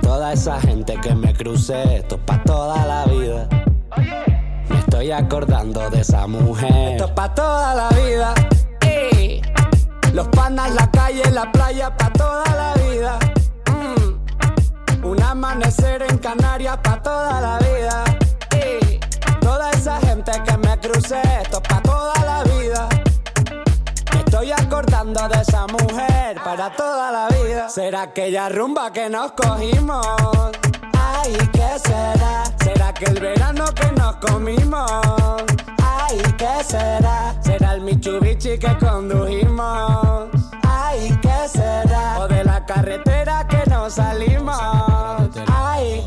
[0.06, 3.48] Toda esa gente que me crucé, esto es pa' toda la vida.
[4.68, 6.92] Me estoy acordando de esa mujer.
[6.92, 8.32] Esto es pa' toda la vida.
[8.82, 9.42] Ey.
[10.12, 13.18] Los panas, la calle, la playa, pa' toda la vida.
[13.66, 15.04] Mm.
[15.06, 18.04] Un amanecer en Canarias, pa' toda la vida.
[18.52, 19.00] Ey.
[19.40, 22.88] Toda esa gente que me crucé, esto es pa' toda la vida.
[24.36, 27.70] Estoy acordando de esa mujer para toda la vida.
[27.70, 30.06] ¿Será aquella rumba que nos cogimos?
[30.92, 32.44] Ay, ¿qué será?
[32.62, 34.92] ¿Será que el verano que nos comimos?
[35.82, 37.34] Ay, ¿qué será?
[37.40, 40.28] ¿Será el Mitsubishi que condujimos?
[40.68, 42.18] Ay, ¿qué será?
[42.18, 44.60] O de la carretera que nos salimos.
[45.46, 46.06] Ay.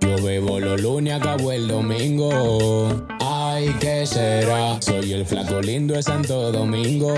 [0.00, 3.06] Yo bebo los lunes, acabo el domingo.
[3.20, 4.82] Ay, ¿qué será?
[4.82, 7.14] Soy el flaco lindo de Santo Domingo.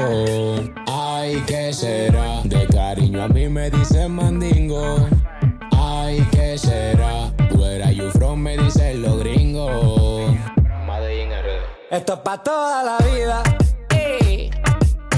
[0.87, 2.43] Ay, ¿qué será?
[2.45, 5.09] De cariño a mí me dicen mandingo.
[5.73, 7.33] Ay, ¿qué será?
[7.85, 8.41] Are you from?
[8.41, 10.35] Me dicen los gringos.
[11.91, 13.43] Esto es pa' toda la vida.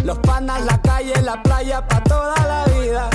[0.05, 3.11] Los panas, la calle, la playa, pa' toda la vida.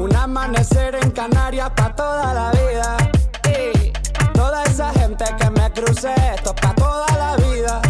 [0.00, 2.96] Un amanecer en Canarias, pa' toda la vida.
[3.44, 3.92] Ey.
[4.32, 7.89] Toda esa gente que me crucé, esto es pa' toda la vida.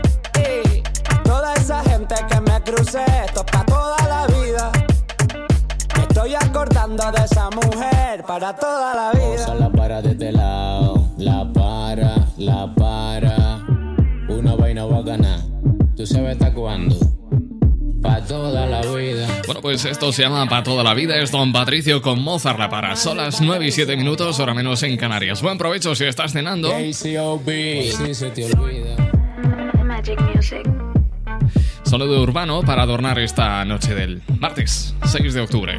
[1.41, 4.71] Toda esa gente que me crucé, esto es pa' toda la vida.
[5.97, 9.43] Me estoy acordando de esa mujer para toda la vida.
[9.43, 13.59] Osa la para de este lado, la para, la para.
[14.29, 15.43] Una vaina bacana,
[15.97, 16.95] tú sabes hasta cuándo.
[18.03, 19.27] Pa' toda la vida.
[19.47, 21.15] Bueno, pues esto se llama Para toda la vida.
[21.15, 22.95] Es Don Patricio con Mozart La Para.
[22.95, 25.41] Son las 9 y 7 minutos, hora menos en Canarias.
[25.41, 26.69] Buen provecho si estás cenando.
[26.69, 27.49] KCOB,
[27.97, 28.95] si se te olvida.
[29.83, 30.90] Magic Music.
[31.91, 35.77] Sonido urbano para adornar esta noche del martes 6 de octubre.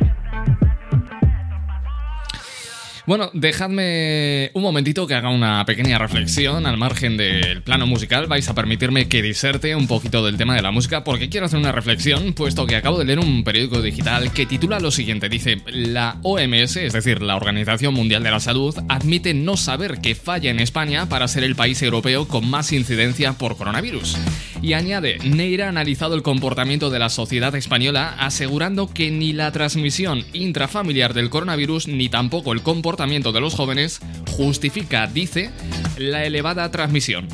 [3.06, 8.26] Bueno, dejadme un momentito que haga una pequeña reflexión al margen del plano musical.
[8.26, 11.58] Vais a permitirme que diserte un poquito del tema de la música porque quiero hacer
[11.58, 15.30] una reflexión, puesto que acabo de leer un periódico digital que titula lo siguiente.
[15.30, 20.14] Dice, la OMS, es decir, la Organización Mundial de la Salud, admite no saber que
[20.14, 24.18] falla en España para ser el país europeo con más incidencia por coronavirus.
[24.62, 29.50] Y añade, Neira ha analizado el comportamiento de la sociedad española asegurando que ni la
[29.50, 33.98] transmisión intrafamiliar del coronavirus ni tampoco el comportamiento de los jóvenes
[34.30, 35.50] justifica, dice,
[35.98, 37.26] la elevada transmisión.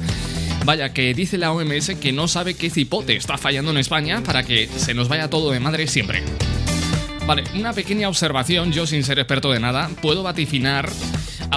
[0.65, 4.43] Vaya, que dice la OMS que no sabe qué cipote está fallando en España para
[4.43, 6.23] que se nos vaya todo de madre siempre.
[7.27, 10.89] Vale, una pequeña observación, yo sin ser experto de nada, puedo vaticinar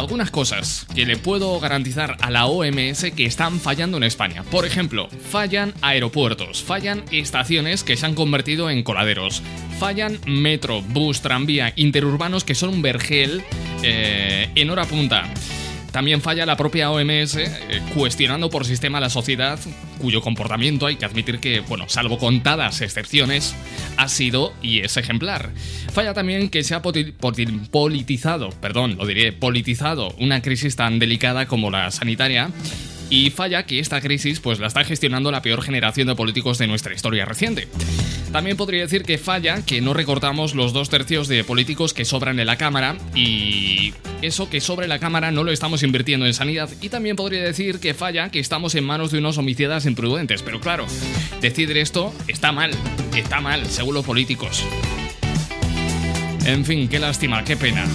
[0.01, 4.43] algunas cosas que le puedo garantizar a la OMS que están fallando en España.
[4.49, 9.43] Por ejemplo, fallan aeropuertos, fallan estaciones que se han convertido en coladeros,
[9.79, 13.43] fallan metro, bus, tranvía, interurbanos que son un vergel
[13.83, 15.29] eh, en hora punta.
[15.91, 19.59] También falla la propia OMS eh, cuestionando por sistema la sociedad
[19.99, 23.55] cuyo comportamiento hay que admitir que, bueno, salvo contadas excepciones,
[23.97, 25.51] ha sido y es ejemplar.
[25.93, 31.69] Falla también que se ha politizado, perdón, lo diré, politizado una crisis tan delicada como
[31.69, 32.49] la sanitaria
[33.11, 36.65] y falla que esta crisis pues la está gestionando la peor generación de políticos de
[36.65, 37.67] nuestra historia reciente.
[38.31, 42.39] También podría decir que falla que no recortamos los dos tercios de políticos que sobran
[42.39, 46.69] en la Cámara y eso que sobre la Cámara no lo estamos invirtiendo en sanidad.
[46.81, 50.41] Y también podría decir que falla que estamos en manos de unos homicidas imprudentes.
[50.41, 50.85] Pero claro,
[51.41, 52.71] decir esto está mal,
[53.13, 54.63] está mal, según los políticos.
[56.45, 57.85] En fin, qué lástima, qué pena.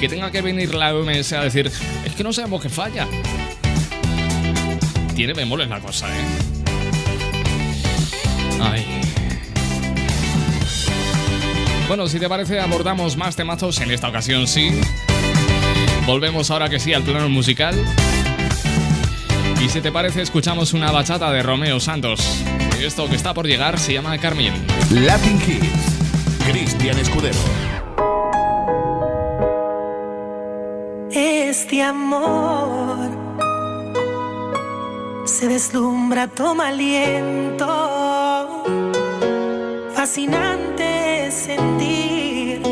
[0.00, 1.70] Que tenga que venir la OMS a decir,
[2.06, 3.06] es que no sabemos qué falla.
[5.14, 6.22] Tiene bemoles la cosa, ¿eh?
[8.62, 8.86] Ay.
[11.86, 14.70] Bueno, si te parece, abordamos más temazos en esta ocasión, sí.
[16.06, 17.74] Volvemos ahora que sí al plano musical.
[19.62, 22.20] Y si te parece, escuchamos una bachata de Romeo Santos.
[22.80, 24.54] Esto que está por llegar se llama Carmín.
[24.90, 26.46] Latin Hits.
[26.46, 27.79] Cristian Escudero.
[31.12, 33.10] Este amor
[35.24, 37.66] se deslumbra, toma aliento.
[39.92, 42.62] Fascinante sentir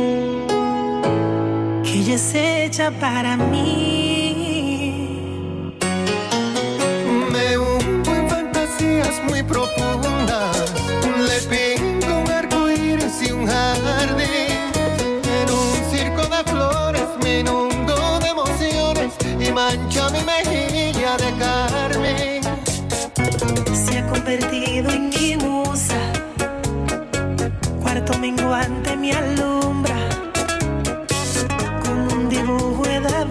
[1.82, 4.84] que ella es hecha para mí.
[7.32, 10.17] Me hundo en fantasías muy profundas.
[19.58, 22.42] Mancha mi mejilla de carmín.
[23.82, 26.00] Se ha convertido en mi musa.
[27.82, 29.98] Cuarto menguante me alumbra.
[31.82, 33.24] Con un dibujo de Da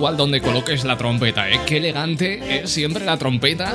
[0.00, 1.60] igual donde coloques la trompeta, ¿eh?
[1.66, 3.74] Qué elegante es siempre la trompeta.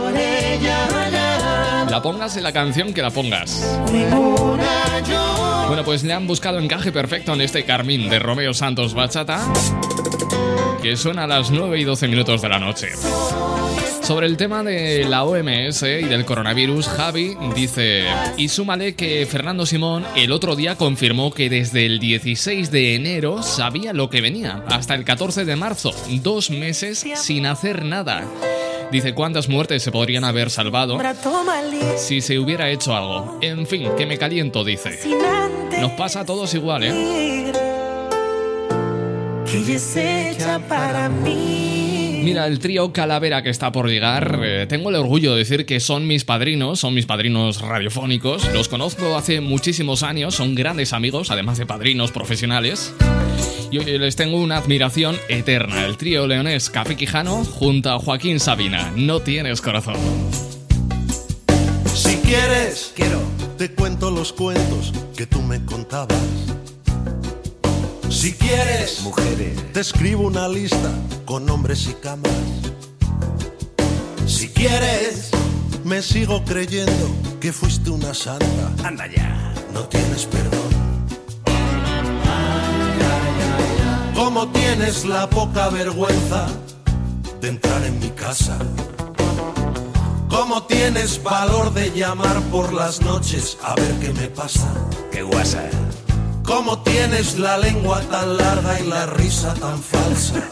[1.88, 3.80] La pongas en la canción que la pongas.
[5.68, 9.39] Bueno, pues le han buscado encaje perfecto en este Carmín de Romeo Santos Bachata,
[10.81, 12.88] que suena a las 9 y 12 minutos de la noche.
[14.06, 18.03] Sobre el tema de la OMS y del coronavirus, Javi dice,
[18.38, 23.41] y súmale que Fernando Simón el otro día confirmó que desde el 16 de enero
[23.41, 25.91] sabía lo que venía, hasta el 14 de marzo,
[26.22, 28.23] dos meses sin hacer nada.
[28.91, 30.99] Dice, ¿cuántas muertes se podrían haber salvado
[31.98, 33.40] si se hubiera hecho algo?
[33.41, 34.99] En fin, que me caliento, dice.
[35.82, 37.52] Nos pasa a todos igual, ¿eh?
[39.49, 41.74] que ella es hecha para mí.
[42.26, 45.80] Mira, el trío Calavera que está por llegar, eh, tengo el orgullo de decir que
[45.80, 48.52] son mis padrinos, son mis padrinos radiofónicos.
[48.52, 52.95] Los conozco hace muchísimos años, son grandes amigos, además de padrinos profesionales.
[53.69, 55.85] Y hoy les tengo una admiración eterna.
[55.85, 58.91] El trío leonés Café Quijano junto a Joaquín Sabina.
[58.95, 59.97] No tienes corazón.
[61.93, 63.22] Si quieres, quiero.
[63.60, 66.55] Te cuento los cuentos que tú me contabas.
[68.26, 70.89] Si quieres, mujeres, te escribo una lista
[71.26, 72.31] con nombres y camas.
[74.26, 75.30] Si quieres,
[75.84, 77.07] me sigo creyendo
[77.39, 78.73] que fuiste una santa.
[78.84, 79.53] Anda ya.
[79.72, 80.60] No tienes perdón.
[84.15, 86.47] ¿Cómo tienes la poca vergüenza
[87.41, 88.57] de entrar en mi casa?
[90.30, 94.73] ¿Cómo tienes valor de llamar por las noches a ver qué me pasa?
[95.11, 95.69] Qué guasa.
[96.45, 100.47] ¿Cómo tienes la lengua tan larga y la risa tan falsa?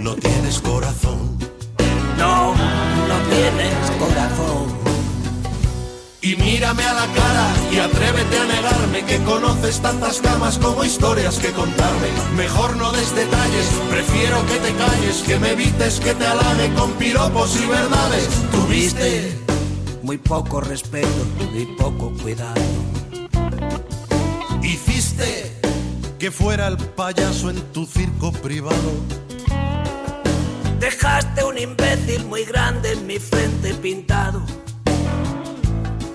[0.00, 1.38] No tienes corazón.
[2.18, 4.82] No, no tienes corazón.
[6.20, 11.38] Y mírame a la cara y atrévete a negarme que conoces tantas camas como historias
[11.38, 12.08] que contarme.
[12.36, 16.92] Mejor no des detalles, prefiero que te calles, que me evites que te halague con
[16.92, 18.28] piropos y verdades.
[18.50, 19.38] Tuviste
[20.02, 22.60] muy poco respeto y poco cuidado.
[26.18, 28.92] Que fuera el payaso en tu circo privado.
[30.78, 34.40] Dejaste un imbécil muy grande en mi frente pintado.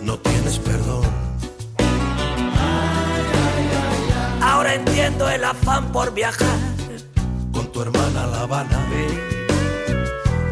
[0.01, 1.05] No tienes perdón.
[4.41, 6.57] Ahora entiendo el afán por viajar
[7.51, 8.87] con tu hermana a La Habana.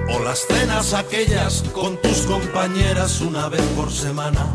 [0.09, 4.45] O las cenas aquellas con tus compañeras una vez por semana.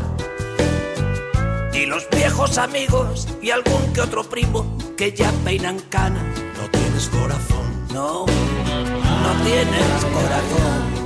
[1.81, 6.23] Y los viejos amigos y algún que otro primo que ya peinan canas.
[6.55, 7.87] No tienes corazón.
[7.91, 11.00] No, no tienes corazón.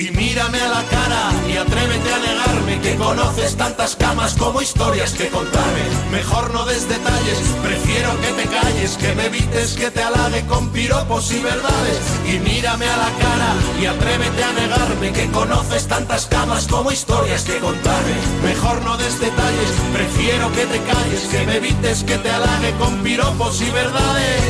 [0.00, 5.12] Y mírame a la cara y atrévete a negarme que conoces tantas camas como historias
[5.12, 5.82] que contarme.
[6.12, 10.68] Mejor no des detalles, prefiero que te calles, que me evites que te halague con
[10.70, 11.98] piropos y verdades.
[12.24, 17.42] Y mírame a la cara y atrévete a negarme que conoces tantas camas como historias
[17.42, 18.14] que contarme.
[18.44, 23.02] Mejor no des detalles, prefiero que te calles, que me evites que te halague con
[23.02, 24.42] piropos y verdades.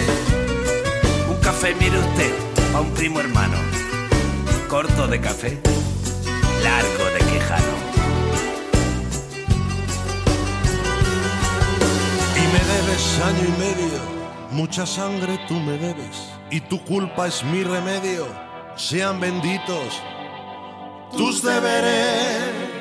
[1.31, 2.35] Un café, mire usted,
[2.75, 3.78] a un primo hermano.
[4.69, 5.59] Corto de café,
[6.63, 7.75] largo de quijano.
[12.37, 14.01] Y me debes año y medio,
[14.51, 16.33] mucha sangre tú me debes.
[16.51, 18.27] Y tu culpa es mi remedio,
[18.77, 20.03] sean benditos
[21.17, 22.78] tus deberes.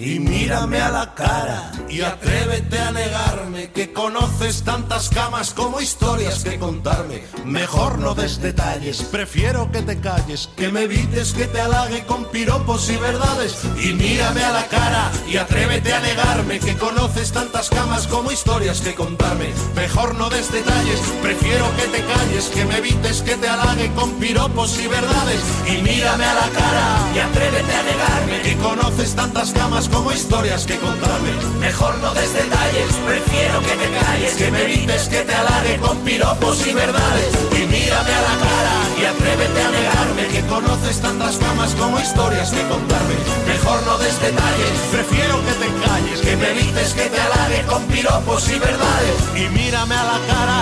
[0.00, 6.44] Y mírame a la cara y atrévete a negarme que conoces tantas camas como historias
[6.44, 7.24] que contarme.
[7.44, 12.26] Mejor no des detalles, prefiero que te calles, que me evites que te halague con
[12.26, 13.58] piropos y verdades.
[13.82, 18.80] Y mírame a la cara y atrévete a negarme que conoces tantas camas como historias
[18.80, 19.48] que contarme.
[19.74, 24.12] Mejor no des detalles, prefiero que te calles, que me evites que te halague con
[24.20, 25.42] piropos y verdades.
[25.66, 30.66] Y mírame a la cara y atrévete a negarme que conoces tantas camas como historias
[30.66, 31.30] que contarme.
[31.60, 35.98] Mejor no des detalles, prefiero que te calles, que me evites que te halague con
[35.98, 37.32] piropos y verdades.
[37.52, 42.50] Y mírame a la cara y atrévete a negarme que conoces tantas camas como historias
[42.50, 43.14] que contarme.
[43.46, 47.82] Mejor no des detalles, prefiero que te calles, que me evites que te halague con
[47.84, 49.18] piropos y verdades.
[49.36, 50.58] Y mírame a la cara,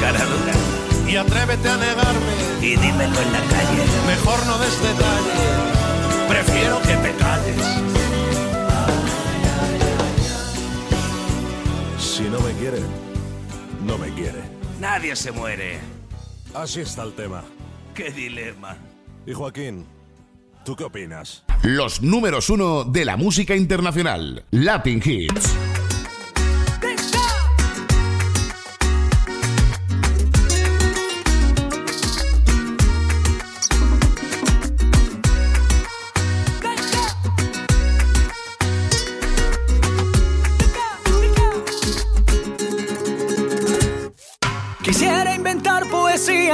[0.00, 0.54] cara dura.
[1.06, 2.34] Y atrévete a negarme.
[2.60, 3.82] Y dímelo en la calle.
[4.06, 7.83] Mejor no des detalles, prefiero que te calles.
[12.14, 12.78] Si no me quiere,
[13.84, 14.38] no me quiere.
[14.80, 15.80] Nadie se muere.
[16.54, 17.42] Así está el tema.
[17.92, 18.76] Qué dilema.
[19.26, 19.84] Y Joaquín,
[20.64, 21.42] ¿tú qué opinas?
[21.64, 24.44] Los números uno de la música internacional.
[24.52, 25.56] Latin Hits.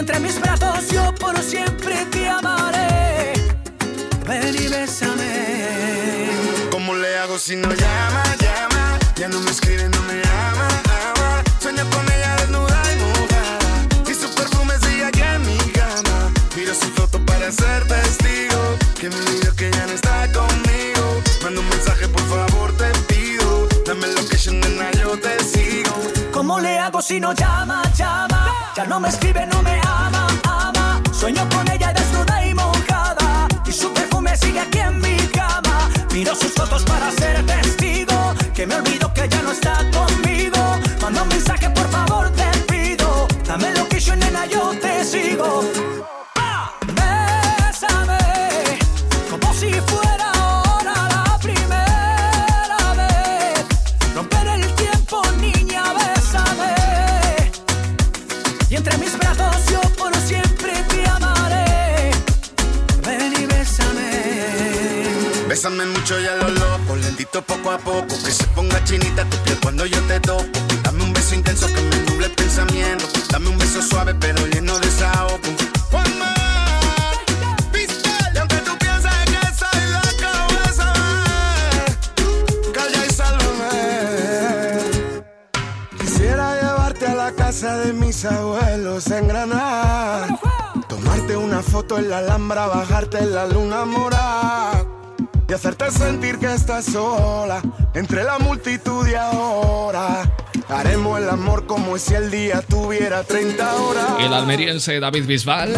[0.00, 3.34] entre mis brazos yo por siempre te amaré.
[4.26, 6.30] Ven y bésame.
[6.70, 8.98] ¿Cómo le hago si no llama, llama?
[9.16, 10.68] Ya no me escribe, no me ama,
[11.06, 11.42] ama.
[11.60, 13.72] Sueño con ella desnuda y mojada.
[14.10, 16.32] Y su perfume sigue aquí en mi cama.
[16.56, 18.78] Miro su foto para ser testigo.
[18.98, 21.22] Que me olvido que ya no está conmigo.
[21.42, 23.68] Manda un mensaje, por favor, te pido.
[23.84, 26.19] Dame location, nena, yo te sigo.
[26.40, 28.46] ¿Cómo le hago si no llama, llama?
[28.74, 31.02] Ya no me escribe, no me ama, ama.
[31.12, 33.46] Sueño con ella desnuda y mojada.
[33.66, 35.90] Y su perfume sigue aquí en mi cama.
[36.14, 38.34] Miro sus fotos para ser testigo.
[38.54, 40.78] Que me olvido que ya no está conmigo.
[41.02, 43.28] Manda un mensaje, por favor, te pido.
[43.46, 45.62] Dame location, nena, yo te sigo.
[65.60, 65.84] Bésame.
[65.84, 68.06] Mucho y a lo loco, lentito poco a poco.
[68.24, 70.46] Que se ponga chinita tu piel cuando yo te toco.
[70.82, 73.04] Dame un beso intenso que me nuble el pensamiento.
[73.30, 75.38] Dame un beso suave pero lleno de desahogo.
[75.90, 76.34] Juanma,
[77.74, 80.30] y aunque tú pienses que soy loco,
[80.64, 81.84] bésame.
[82.72, 83.74] Calla y sálvame.
[85.98, 90.38] Quisiera llevarte a la casa de mis abuelos en Granada.
[90.88, 94.89] Tomarte una foto en la Alhambra, bajarte en la luna morada.
[95.50, 97.60] Y hacerte sentir que estás sola
[97.92, 100.30] entre la multitud y ahora.
[100.68, 104.04] Haremos el amor como si el día tuviera 30 horas.
[104.20, 105.70] El almeriense David Bisbal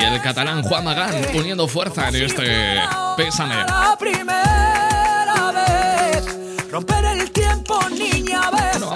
[0.00, 2.80] y el catalán Juan Magán uniendo fuerza en este
[3.16, 3.54] Pésame.
[3.54, 6.68] La primera vez.
[6.72, 7.30] Romper el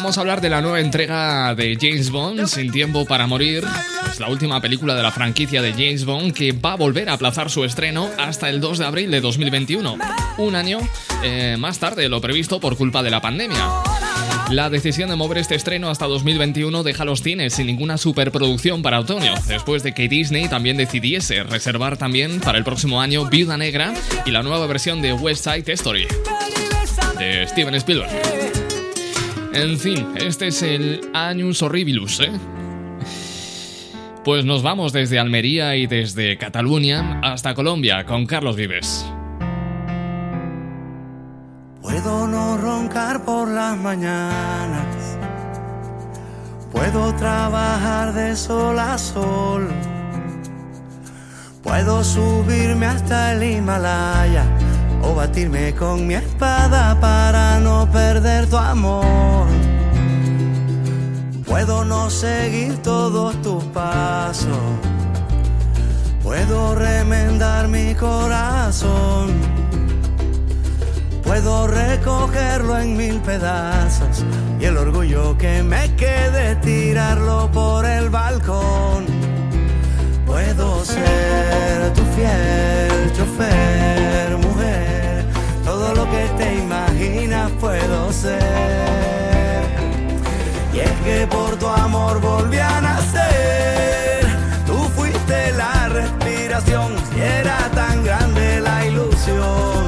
[0.05, 3.65] vamos a hablar de la nueva entrega de James Bond, Sin Tiempo para Morir.
[4.13, 7.15] Es la última película de la franquicia de James Bond que va a volver a
[7.15, 9.97] aplazar su estreno hasta el 2 de abril de 2021,
[10.37, 10.79] un año
[11.23, 13.67] eh, más tarde de lo previsto por culpa de la pandemia.
[14.51, 19.01] La decisión de mover este estreno hasta 2021 deja los cines sin ninguna superproducción para
[19.01, 23.95] otoño, después de que Disney también decidiese reservar también para el próximo año Viuda Negra
[24.27, 26.07] y la nueva versión de West Side Story
[27.19, 28.64] de Steven Spielberg.
[29.55, 32.33] En fin, este es el Años Horribilus, ¿eh?
[34.25, 39.07] Pues nos vamos desde Almería y desde Cataluña hasta Colombia con Carlos Vives.
[41.81, 45.19] Puedo no roncar por las mañanas.
[46.73, 49.69] Puedo trabajar de sol a sol.
[51.63, 54.47] Puedo subirme hasta el Himalaya
[55.05, 59.47] o batirme con mi espada para no perder tu amor.
[61.47, 64.59] Puedo no seguir todos tus pasos.
[66.23, 69.33] Puedo remendar mi corazón.
[71.23, 74.25] Puedo recogerlo en mil pedazos
[74.61, 79.07] y el orgullo que me quede tirarlo por el balcón.
[80.27, 84.24] Puedo ser tu fiel chofer,
[86.55, 89.65] imaginas puedo ser.
[90.73, 94.27] Y es que por tu amor volví a nacer,
[94.67, 99.85] tú fuiste la respiración y era tan grande la ilusión.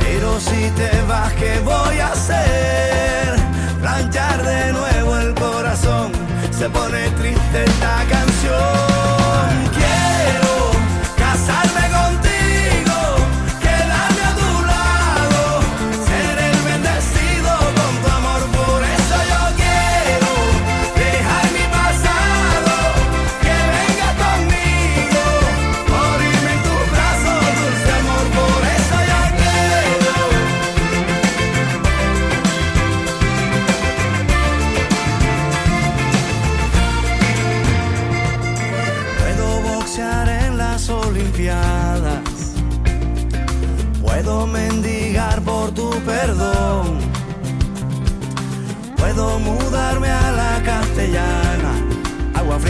[0.00, 3.38] Pero si te vas, ¿qué voy a hacer?
[3.80, 6.12] Planchar de nuevo el corazón,
[6.50, 8.19] se pone triste esta canción.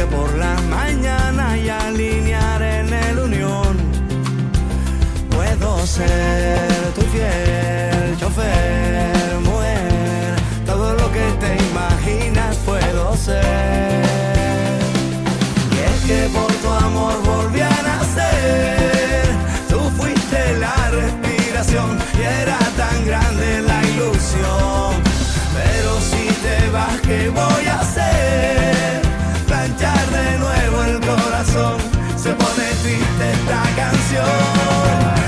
[0.00, 3.76] Fría por la mañana y alinear en el unión.
[5.30, 10.36] Puedo ser tu fiel chofer, mujer.
[10.64, 14.02] Todo lo que te imaginas puedo ser.
[15.74, 19.24] Y es que por tu amor volví a nacer.
[19.68, 24.94] Tú fuiste la respiración y era tan grande la ilusión.
[25.56, 28.79] Pero si te vas, ¿qué voy a hacer?
[32.16, 35.19] se pone triste esta canción.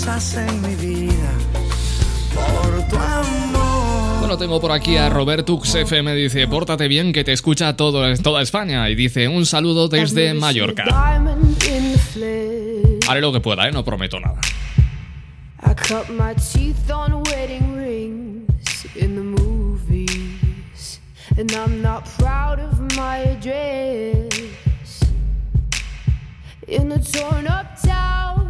[0.00, 1.32] Cosas en mi vida
[2.34, 4.18] por tu amor.
[4.20, 8.40] Bueno, tengo por aquí a Robertux FM, dice, pórtate bien que te escucha todo, toda
[8.40, 8.88] España.
[8.88, 10.84] Y dice, un saludo desde Mallorca.
[13.08, 13.72] Haré lo que pueda, ¿eh?
[13.72, 14.40] no prometo nada.
[15.62, 21.00] I cut my teeth on wedding rings in the movies.
[21.36, 24.30] And I'm not proud of my address.
[26.66, 28.49] In a torn up town,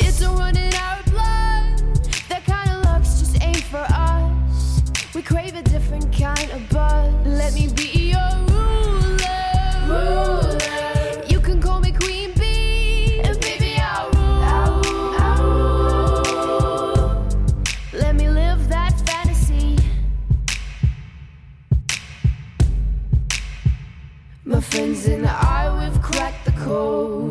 [0.23, 1.81] a run in our blood.
[2.29, 4.81] That kind of luck's just ain't for us.
[5.13, 7.13] We crave a different kind of buzz.
[7.25, 9.37] Let me be your ruler.
[11.27, 14.43] You can call me Queen Bee, and baby I'll rule.
[15.27, 15.43] I'll
[16.23, 17.27] rule.
[17.93, 19.77] Let me live that fantasy.
[24.45, 27.30] My friends and I, we've cracked the code.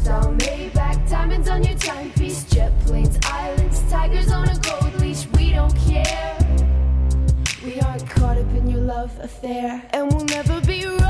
[0.00, 5.26] crystal, Maybach, diamonds on your timepiece, jet planes, islands, tigers on a gold leash.
[5.36, 6.36] We don't care.
[7.64, 11.00] We aren't caught up in your love affair, and we'll never be royals.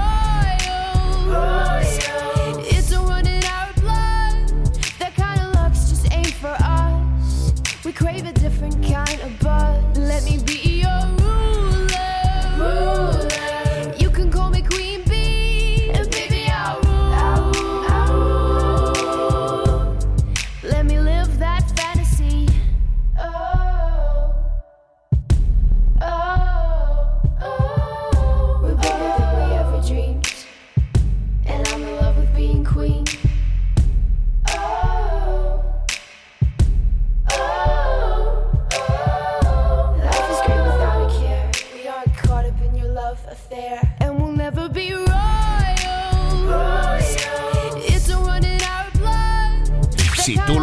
[2.73, 4.75] It's a run in our blood.
[4.99, 7.53] That kind of luck's just ain't for us.
[7.85, 8.33] We crave a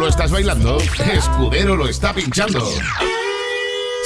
[0.08, 2.66] estás bailando, Escudero lo está pinchando.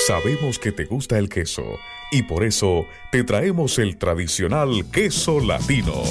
[0.07, 1.65] Sabemos que te gusta el queso
[2.11, 6.03] y por eso te traemos el tradicional queso latino.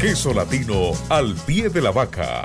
[0.00, 2.44] Queso latino al pie de la vaca,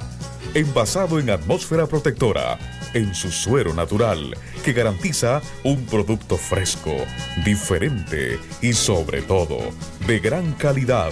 [0.54, 2.58] envasado en atmósfera protectora,
[2.94, 6.96] en su suero natural, que garantiza un producto fresco,
[7.44, 9.58] diferente y sobre todo
[10.06, 11.12] de gran calidad.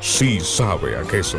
[0.00, 1.38] sí sabe a queso.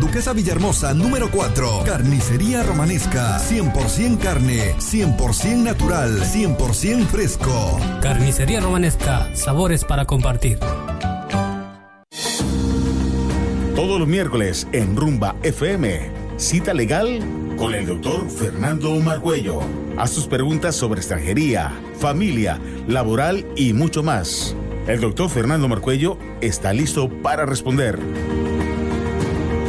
[0.00, 1.84] Duquesa Villahermosa número 4.
[1.84, 7.78] Carnicería Romanesca, 100% carne, 100% natural, 100% fresco.
[8.02, 10.58] Carnicería Romanesca, sabores para compartir.
[13.74, 17.20] Todos los miércoles en Rumba FM, Cita legal
[17.56, 19.60] con el doctor Fernando Marcuello.
[19.96, 24.54] Haz tus preguntas sobre extranjería, familia, laboral y mucho más.
[24.86, 27.98] El doctor Fernando Marcuello está listo para responder.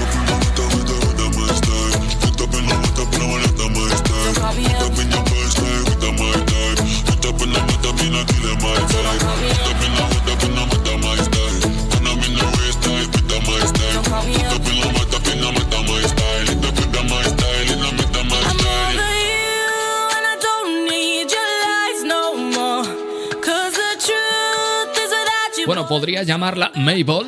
[25.91, 27.27] Podría llamarla Mabel,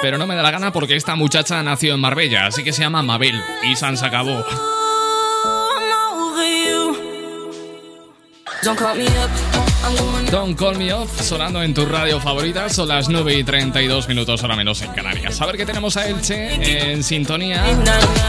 [0.00, 2.82] pero no me da la gana porque esta muchacha nació en Marbella, así que se
[2.82, 3.34] llama Mabel.
[3.64, 4.44] Y San se acabó.
[10.30, 12.68] Don't call me Off sonando en tu radio favorita.
[12.68, 15.40] Son las 9 y 32 minutos, ahora menos en Canarias.
[15.40, 17.64] A ver que tenemos a Elche en sintonía.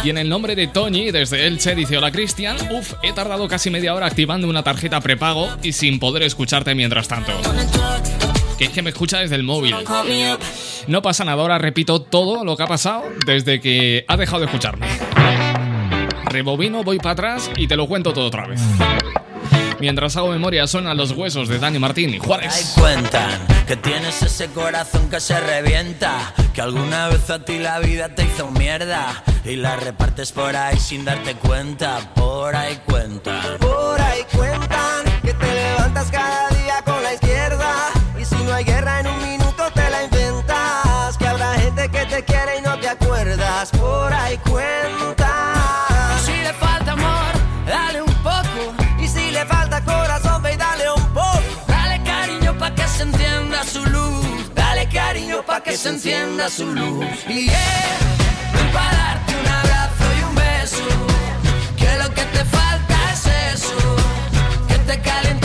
[0.03, 2.57] Y en el nombre de Toñi, desde Elche, dice: Hola Cristian.
[2.71, 7.07] Uf, he tardado casi media hora activando una tarjeta prepago y sin poder escucharte mientras
[7.07, 7.33] tanto.
[8.59, 9.73] Que es que me escucha desde el móvil.
[10.87, 14.47] No pasa nada, ahora repito todo lo que ha pasado desde que ha dejado de
[14.47, 14.85] escucharme.
[16.25, 18.59] Rebobino, voy para atrás y te lo cuento todo otra vez.
[19.79, 22.73] Mientras hago memoria, suenan los huesos de Dani Martín y Juárez.
[22.77, 28.13] cuentan que tienes ese corazón que se revienta, que alguna vez a ti la vida
[28.13, 33.57] te hizo mierda y la repartes por ahí sin darte cuenta, por ahí cuentan.
[33.59, 36.48] Por ahí cuentan que te levantas cada
[55.79, 57.05] se encienda su luz.
[57.29, 57.97] Y yeah,
[58.53, 60.83] ven pa' darte un abrazo y un beso.
[61.77, 63.95] Que lo que te falta es eso.
[64.67, 65.38] Que te calienten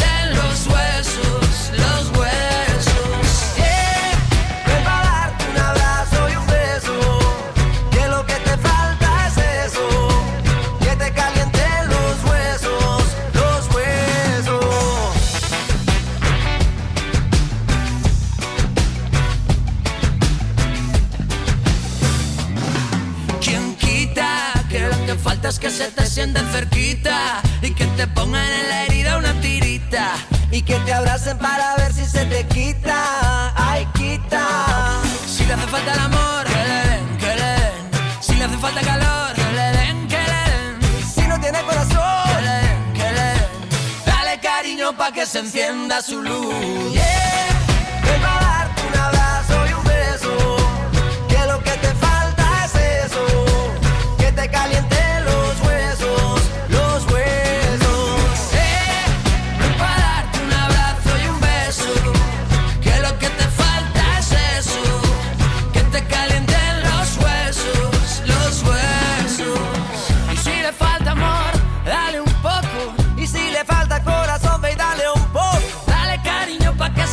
[26.14, 30.12] sienten cerquita y que te pongan en la herida una tirita
[30.52, 33.52] y que te abracen para ver si se te quita.
[33.56, 34.46] Ay, quita.
[35.26, 38.20] Si le hace falta el amor, que le den, que le den.
[38.20, 41.04] Si le hace falta calor, que le den, que le den.
[41.14, 43.50] Si no tiene corazón, le den, que le den.
[44.06, 46.92] Dale cariño pa' que se encienda su luz.
[46.92, 47.53] Yeah.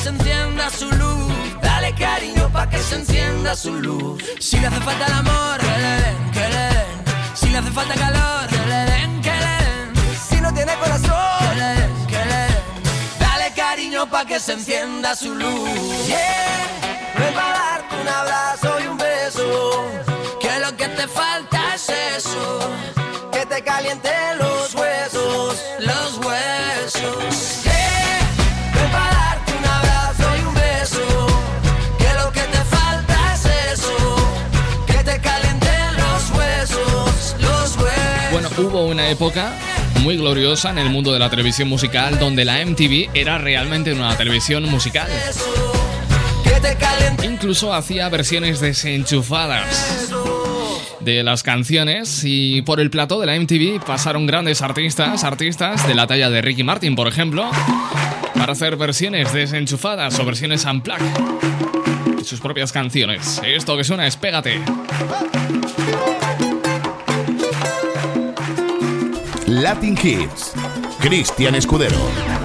[0.02, 1.32] Se encienda su luz.
[1.62, 4.24] Dale cariño pa' que se encienda su luz.
[4.40, 6.96] Si le hace falta el amor, que le den, que le den.
[7.36, 9.88] Si le hace falta calor, que le den, que le den.
[10.28, 12.64] Si no tiene corazón, que le den, que le den.
[13.20, 15.70] Dale cariño pa' que se encienda su luz.
[16.08, 16.68] Yeah,
[17.20, 19.46] vengo a darte un abrazo y un beso.
[20.40, 22.46] Que lo que te falta es eso.
[23.32, 24.10] Que te caliente
[24.40, 24.51] los
[39.12, 39.54] época
[40.02, 44.16] muy gloriosa en el mundo de la televisión musical donde la MTV era realmente una
[44.18, 45.08] televisión musical.
[47.24, 50.12] Incluso hacía versiones desenchufadas
[51.02, 55.96] de las canciones y por el plató de la MTV pasaron grandes artistas, artistas de
[55.96, 57.50] la talla de Ricky Martin, por ejemplo,
[58.36, 61.06] para hacer versiones desenchufadas o versiones unplugged
[62.18, 63.42] de sus propias canciones.
[63.44, 64.62] Esto que suena es Pégate.
[69.62, 70.54] Latin Hits.
[71.00, 72.41] Cristian Escudero.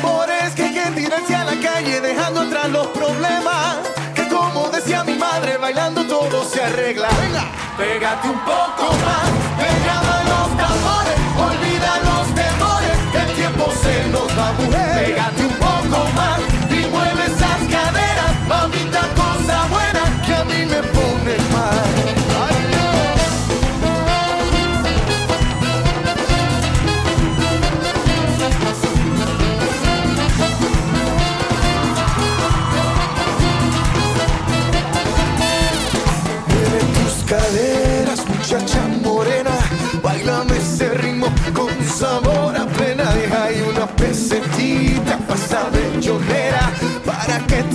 [0.00, 3.78] Tambores que hay que tirarse a la calle dejando atrás los problemas.
[4.14, 7.08] Que como decía mi madre, bailando todo se arregla.
[7.20, 7.44] Venga,
[7.76, 11.18] pégate un poco más, me llaman los tambores,
[11.48, 15.06] olvida los temores, que el tiempo se nos va, mujer.
[15.06, 16.37] Pégate un poco más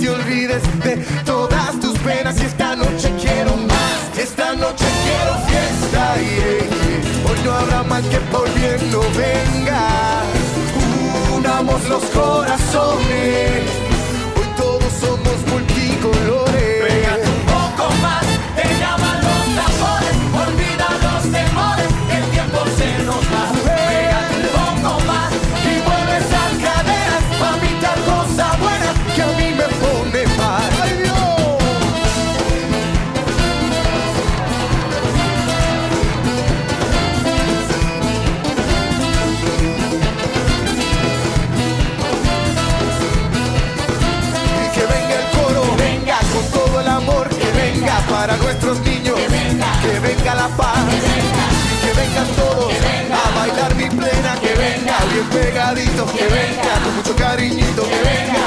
[0.04, 2.38] te olvides de todas tus penas.
[2.40, 6.16] Y esta noche quiero más, esta noche quiero fiesta.
[6.16, 7.30] yeah.
[7.30, 10.22] Hoy no habrá mal que por bien no venga.
[11.34, 13.93] Unamos los corazones.
[50.48, 50.84] La paz,
[51.82, 52.72] que vengan todos
[53.22, 54.96] a bailar mi plena, que venga.
[55.10, 58.46] Bien pegadito, que venga con mucho cariñito, que venga.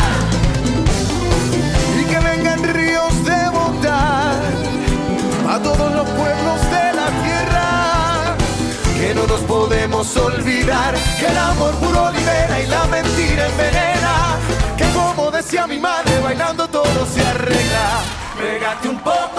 [1.99, 4.38] Y que vengan ríos de bondad
[5.53, 7.68] a todos los pueblos de la tierra.
[8.99, 14.15] Que no nos podemos olvidar que el amor puro libera y la mentira envenena.
[14.78, 17.88] Que como decía mi madre, bailando todo se arregla.
[18.38, 19.36] Pégate un poco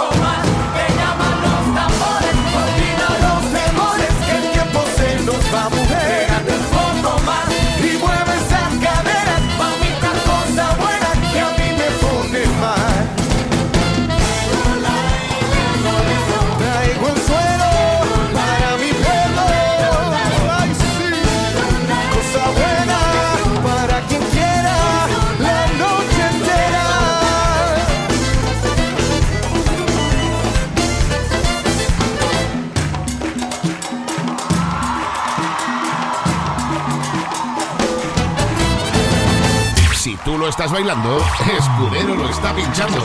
[40.49, 41.19] estás bailando,
[41.59, 42.99] Escudero lo está pinchando.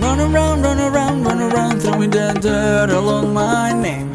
[0.00, 4.12] Run around, run around, run around, throwing dirt along my name.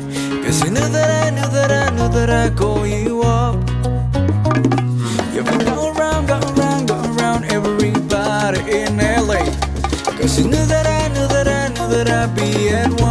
[12.37, 13.06] Knew that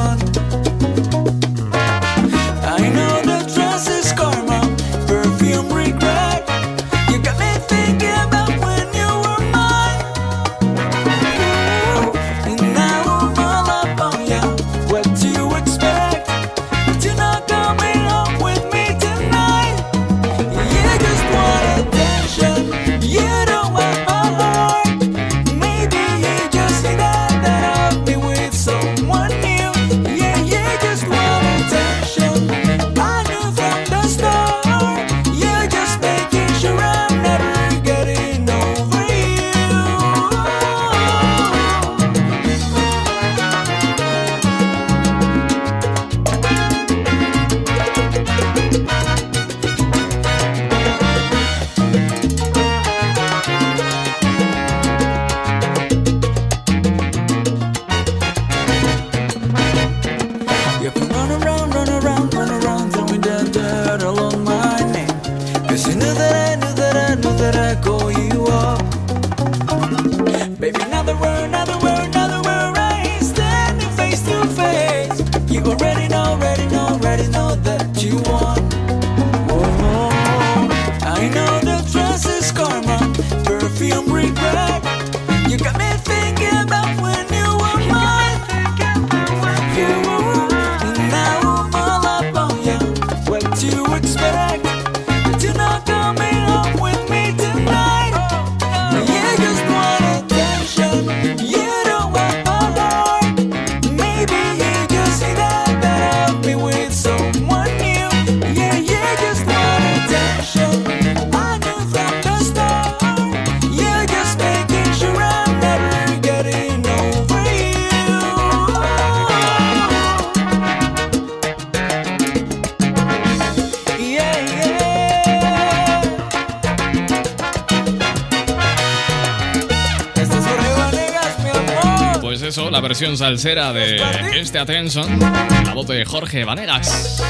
[132.76, 133.98] la versión salsera de
[134.38, 137.22] este Attention, la voz de Jorge Vanegas.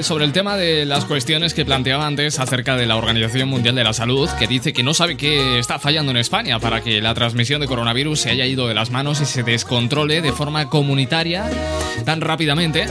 [0.00, 3.84] Sobre el tema de las cuestiones que planteaba antes acerca de la Organización Mundial de
[3.84, 7.12] la Salud, que dice que no sabe qué está fallando en España para que la
[7.12, 11.44] transmisión de coronavirus se haya ido de las manos y se descontrole de forma comunitaria
[12.06, 12.86] tan rápidamente.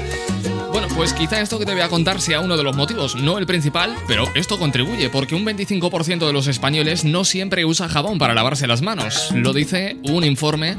[0.76, 3.38] Bueno, pues quizá esto que te voy a contar sea uno de los motivos, no
[3.38, 8.18] el principal, pero esto contribuye porque un 25% de los españoles no siempre usa jabón
[8.18, 9.31] para lavarse las manos.
[9.34, 10.76] Lo dice un informe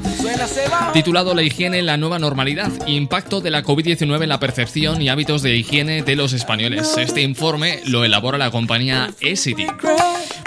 [0.93, 5.09] titulado La higiene en la nueva normalidad, impacto de la COVID-19 en la percepción y
[5.09, 6.95] hábitos de higiene de los españoles.
[6.99, 9.67] Este informe lo elabora la compañía Essity.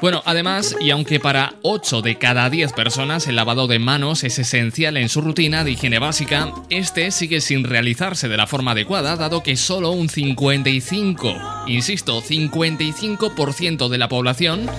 [0.02, 4.40] Bueno, además, y aunque para 8 de cada 10 personas el lavado de manos es
[4.40, 9.18] esencial en su rutina de higiene básica, este sigue sin realizarse de la forma adecuada,
[9.18, 14.70] dado que solo un 55, insisto, 55% de la población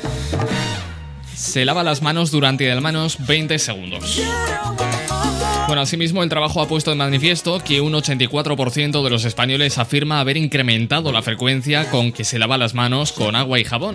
[1.35, 4.23] se lava las manos durante al menos 20 segundos.
[5.71, 10.19] Bueno, asimismo, el trabajo ha puesto de manifiesto que un 84% de los españoles afirma
[10.19, 13.95] haber incrementado la frecuencia con que se lava las manos con agua y jabón.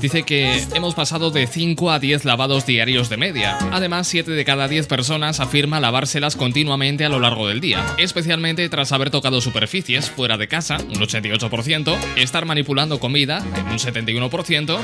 [0.00, 3.58] Dice que hemos pasado de 5 a 10 lavados diarios de media.
[3.70, 8.66] Además, 7 de cada 10 personas afirma lavárselas continuamente a lo largo del día, especialmente
[8.70, 14.80] tras haber tocado superficies fuera de casa, un 88%, estar manipulando comida, en un 71%,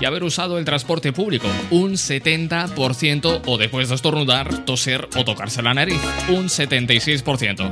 [0.00, 5.24] y haber usado el transporte público, un 70%, o después de estornudar, toser o
[5.56, 7.70] la nariz, un 76%.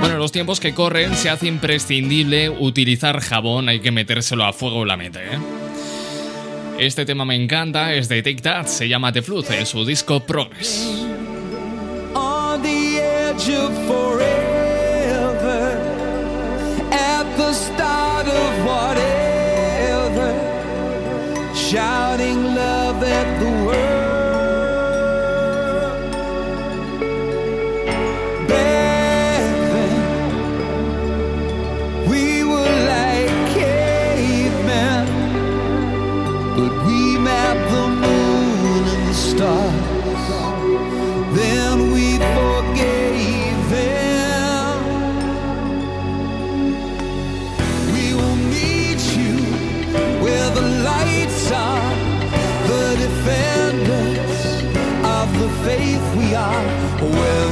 [0.00, 4.52] Bueno, en los tiempos que corren se hace imprescindible utilizar jabón, hay que metérselo a
[4.52, 5.20] fuego en la mente.
[5.20, 5.38] ¿eh?
[6.78, 10.20] Este tema me encanta, es de Take That, se llama The Flood, en su disco
[10.20, 11.04] Progress.
[12.14, 14.28] on the edge of forever,
[16.90, 20.32] at the start of whatever,
[21.54, 23.99] shouting love at the world.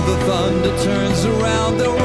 [0.09, 1.98] the thunder turns around the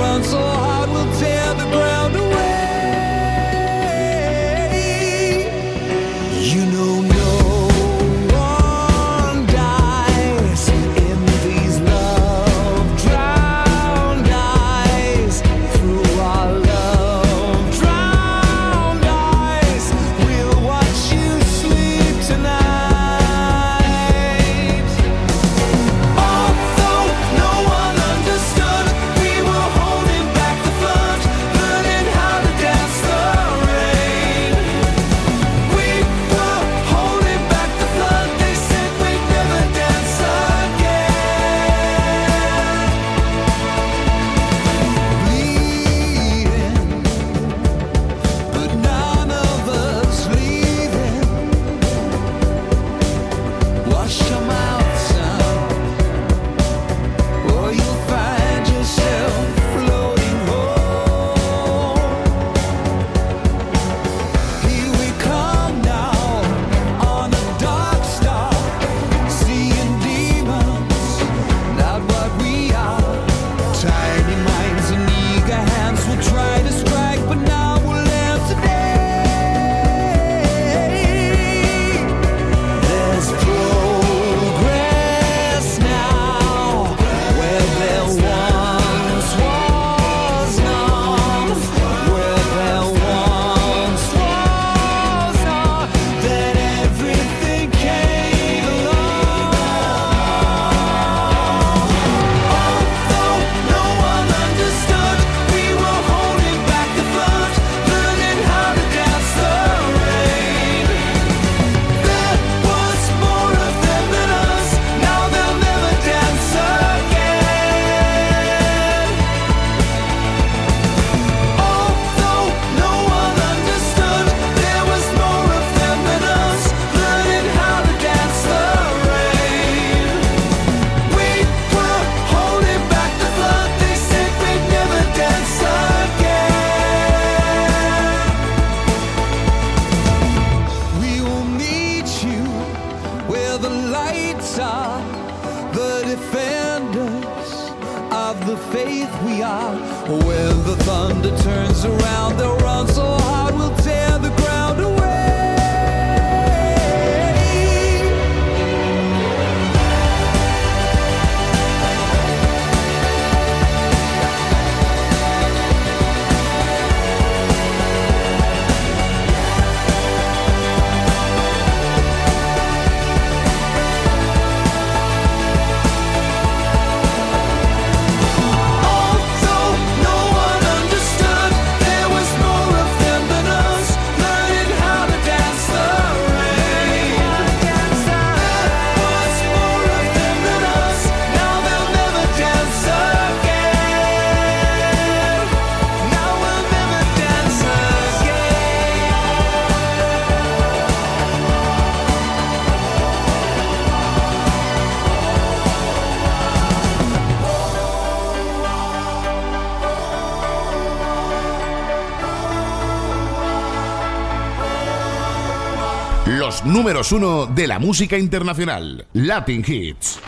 [216.73, 220.19] números uno de la música internacional, Latin Hits.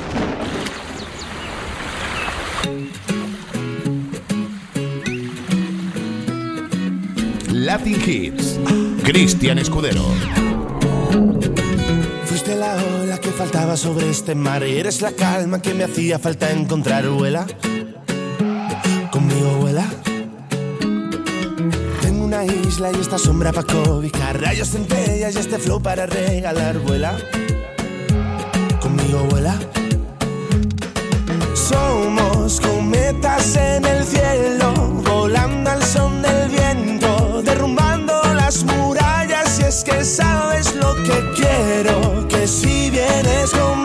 [7.51, 8.59] Latin Hits,
[9.03, 10.03] Cristian Escudero.
[12.25, 16.51] Fuiste la ola que faltaba sobre este mar, eres la calma que me hacía falta
[16.51, 17.47] encontrar, vuela.
[22.77, 24.41] y esta sombra para cobijar.
[24.41, 26.77] Rayos centellas y este flow para regalar.
[26.79, 27.15] Vuela,
[28.81, 29.57] conmigo vuela.
[31.53, 34.73] Somos cometas en el cielo,
[35.05, 39.57] volando al son del viento, derrumbando las murallas.
[39.59, 43.84] Y es que sabes lo que quiero, que si vienes conmigo.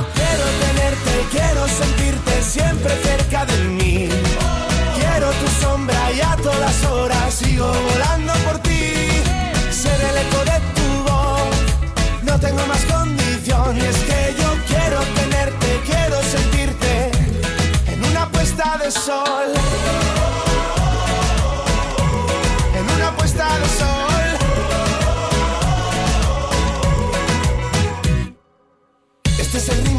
[1.31, 4.09] quiero sentirte siempre cerca de mí.
[4.99, 8.93] Quiero tu sombra y a todas horas sigo volando por ti.
[9.71, 11.55] Ser el eco de tu voz,
[12.23, 13.77] no tengo más condición.
[13.77, 17.11] Y es que yo quiero tenerte, quiero sentirte
[17.87, 19.60] en una puesta de sol.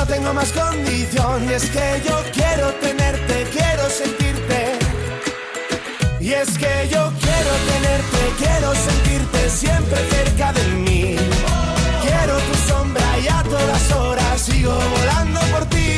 [0.00, 1.44] no tengo más condición.
[1.48, 4.60] Y es que yo quiero tenerte, quiero sentirte.
[6.20, 11.16] Y es que yo quiero tenerte, quiero sentirte siempre cerca de mí.
[12.04, 15.92] Quiero tu sombra y a todas horas sigo volando por ti.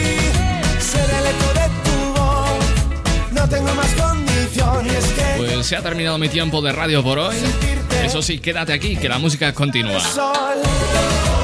[0.91, 4.32] Ser el eco de tu voz, no tengo más condición.
[5.37, 7.37] Pues se ha terminado mi tiempo de radio por hoy.
[8.05, 10.03] Eso sí, quédate aquí, que la música continúa.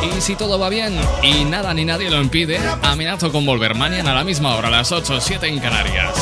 [0.02, 4.12] Y si todo va bien y nada ni nadie lo impide, amenazo con volver mañana
[4.12, 6.14] a la misma hora, a las 8, 7 en Canarias.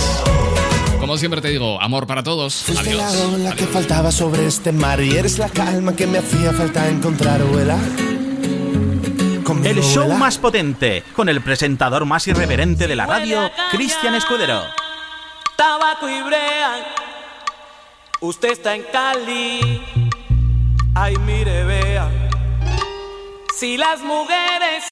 [1.00, 2.54] Como siempre te digo, amor para todos.
[2.54, 3.14] Fuiste Adiós.
[3.14, 6.88] la ola que faltaba sobre este mar y eres la calma que me hacía falta
[6.88, 7.78] encontrar, vuela.
[9.62, 14.62] El show más potente, con el presentador más irreverente de la radio, Cristian Escudero.
[15.56, 17.05] Tabaco y brea.
[18.26, 19.80] Usted está en Cali.
[20.96, 22.10] Ay, mire, vea.
[23.56, 24.82] Si las mujeres